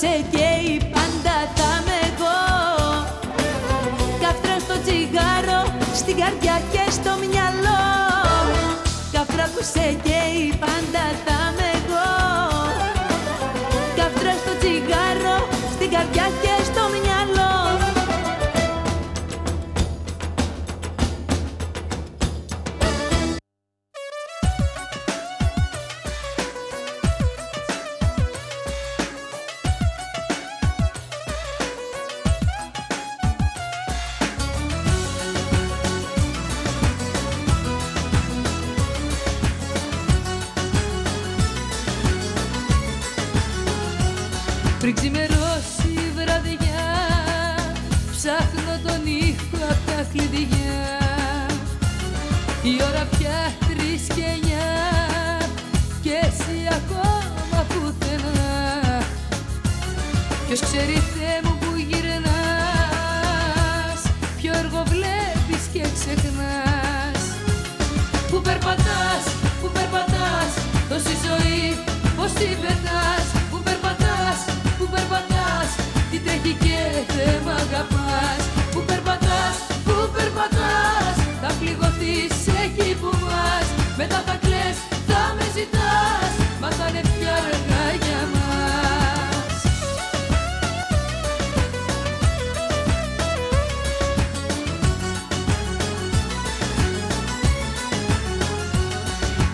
σε 0.00 0.24
καίει 0.30 0.90
πάντα 0.92 1.36
θα 1.54 1.82
με 1.84 1.96
εγώ 2.08 2.38
Καφτρά 4.20 4.58
στο 4.58 4.74
τσιγάρο, 4.84 5.74
στην 5.94 6.16
καρδιά 6.16 6.62
και 6.72 6.90
στο 6.90 7.10
μυαλό. 7.20 7.82
Καφτρά 9.12 9.44
που 9.54 9.62
σε 9.72 9.96
καίει 10.02 10.54
πάντα. 10.60 10.71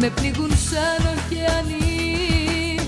με 0.00 0.08
πνίγουν 0.08 0.50
σαν 0.50 1.06
ωκεανοί 1.06 2.78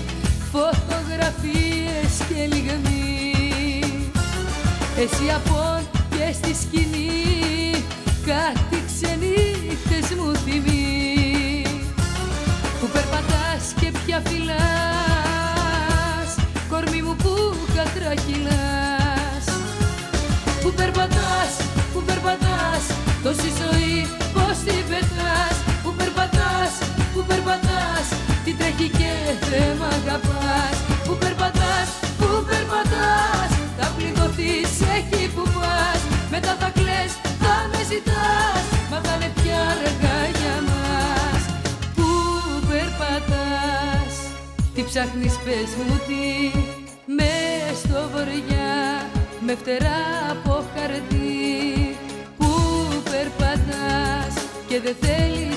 φωτογραφίες 0.51 2.13
και 2.27 2.55
λιγμοί. 2.55 3.33
Εσύ 4.97 5.29
από 5.35 5.80
Που 31.05 31.17
περπατάς, 31.19 31.89
που 32.17 32.29
περπατάς. 32.49 33.51
Θα 33.77 33.87
πληγωθείς 33.97 34.69
που 35.35 35.43
πας. 35.59 35.99
Μετά 36.31 36.55
θα 36.59 36.69
κλαις, 36.69 37.11
θα 37.41 37.53
με 37.71 37.81
Μα 38.91 38.99
πια 39.35 39.63
για 40.39 40.55
μας. 40.69 41.41
Που 41.95 42.07
περπατάς. 42.69 44.13
Τι 44.73 44.83
ψάχνεις 44.83 45.35
πες 45.43 45.71
μου 45.77 45.99
τι; 46.07 46.57
Μες 47.05 47.77
στο 47.83 48.09
βοριά 48.11 48.75
Με 49.45 49.55
φτερά 49.55 50.01
από 50.31 50.63
χαρτί. 50.73 51.97
Που 52.37 52.49
περπατάς 53.11 54.33
και 54.67 54.79
δεν 54.79 54.95
θέλεις. 55.01 55.50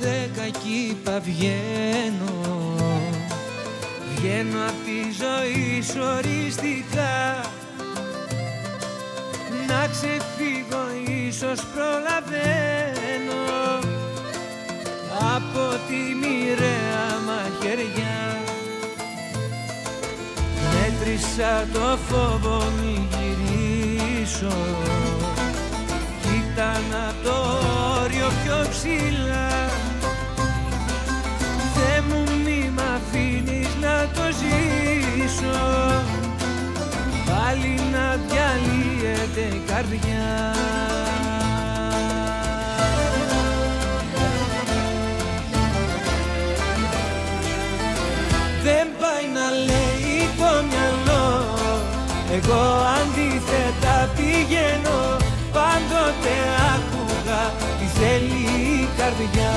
δέκα 0.00 0.42
εκεί 0.46 0.96
παβγαίνω 1.04 2.40
Βγαίνω. 4.14 4.58
Απ' 4.66 4.84
τη 4.84 5.00
ζωή 5.22 5.82
σου 5.82 6.00
Να 9.68 9.86
ξεφύγω 9.86 10.82
ίσως 11.26 11.66
προλαβαίνω. 11.74 13.42
Από 15.34 15.76
τη 15.88 16.14
μοιραία 16.20 17.06
μαχαιριά. 17.26 18.38
Μέτρησα 20.72 21.66
το 21.72 21.98
φόβο 22.08 22.62
μη 22.80 23.08
γυρίσω. 23.10 24.56
Κοίτα 26.22 26.72
να 26.90 27.14
το 27.24 27.36
όριο 28.02 28.30
πιο 28.44 28.66
ψηλά. 28.70 29.49
πάλι 37.50 37.80
να 37.92 38.16
διαλύεται 38.26 39.56
η 39.56 39.62
καρδιά. 39.66 40.28
Δεν 48.62 48.86
πάει 49.00 49.26
να 49.38 49.46
λέει 49.66 50.28
το 50.38 50.50
μυαλό. 50.68 51.28
Εγώ 52.36 52.62
αντίθετα 52.98 53.96
πηγαίνω. 54.16 55.00
Πάντοτε 55.52 56.34
άκουγα 56.72 57.42
τη 57.78 57.86
θέλει 57.98 58.42
η 58.82 58.88
καρδιά. 58.98 59.56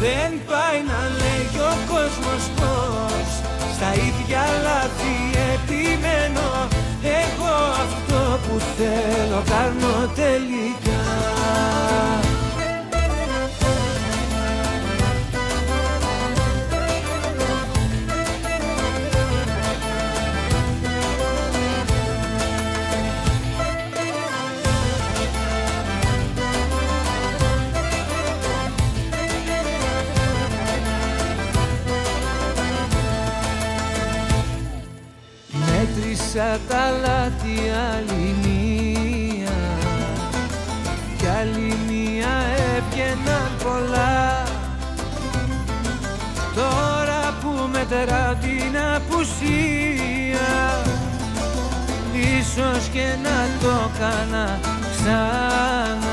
Δεν 0.00 0.30
πάει 0.50 0.78
να 0.92 1.00
λέει 1.20 1.50
ο 1.70 1.72
κόσμος 1.92 2.42
πως 2.56 3.28
Στα 3.76 3.90
ίδια 3.94 4.42
λάθη 4.64 5.14
επιμένω 5.52 6.49
θέλω 8.76 9.42
κάνω 9.48 10.12
τελικά. 10.14 10.80
Μέτρησα 35.52 36.58
τα 36.68 36.90
λάθη 36.90 37.70
την 48.40 48.78
απουσία. 48.96 50.38
Ίσως 52.12 52.88
και 52.92 53.14
να 53.22 53.46
το 53.60 53.90
κάνα 53.98 54.58
ξανά. 54.90 56.09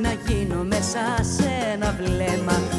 Να 0.00 0.12
γίνω 0.26 0.64
μέσα 0.64 1.16
σε 1.20 1.50
ένα 1.72 1.96
βλέμμα 2.00 2.69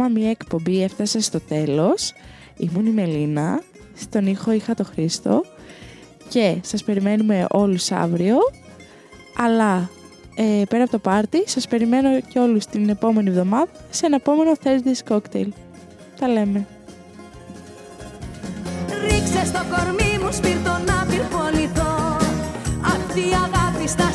ακόμα 0.00 0.20
μία 0.20 0.30
εκπομπή 0.30 0.82
έφτασε 0.82 1.20
στο 1.20 1.40
τέλος. 1.40 2.12
Ήμουν 2.56 2.86
η 2.86 2.90
Μελίνα, 2.90 3.62
στον 3.94 4.26
ήχο 4.26 4.52
είχα 4.52 4.74
το 4.74 4.84
Χρήστο 4.84 5.44
και 6.28 6.56
σας 6.62 6.84
περιμένουμε 6.84 7.46
όλους 7.50 7.90
αύριο. 7.90 8.36
Αλλά 9.36 9.90
ε, 10.34 10.62
πέρα 10.68 10.82
από 10.82 10.92
το 10.92 10.98
πάρτι, 10.98 11.42
σας 11.46 11.68
περιμένω 11.68 12.20
και 12.20 12.38
όλους 12.38 12.66
την 12.66 12.88
επόμενη 12.88 13.28
εβδομάδα 13.28 13.70
σε 13.90 14.06
ένα 14.06 14.16
επόμενο 14.16 14.52
Thursday's 14.64 15.14
Cocktail. 15.14 15.48
Τα 16.20 16.28
λέμε. 16.28 16.66
Ρίξε 19.02 19.44
στο 19.44 19.60
κορμί 19.70 20.24
μου 20.24 20.32
σπίρτο 20.32 20.70
να 20.86 21.06
πυρποληθώ 21.10 22.16
Αυτή 22.84 23.20
η 23.20 23.32
αγάπη 23.32 23.88
στα 23.88 24.12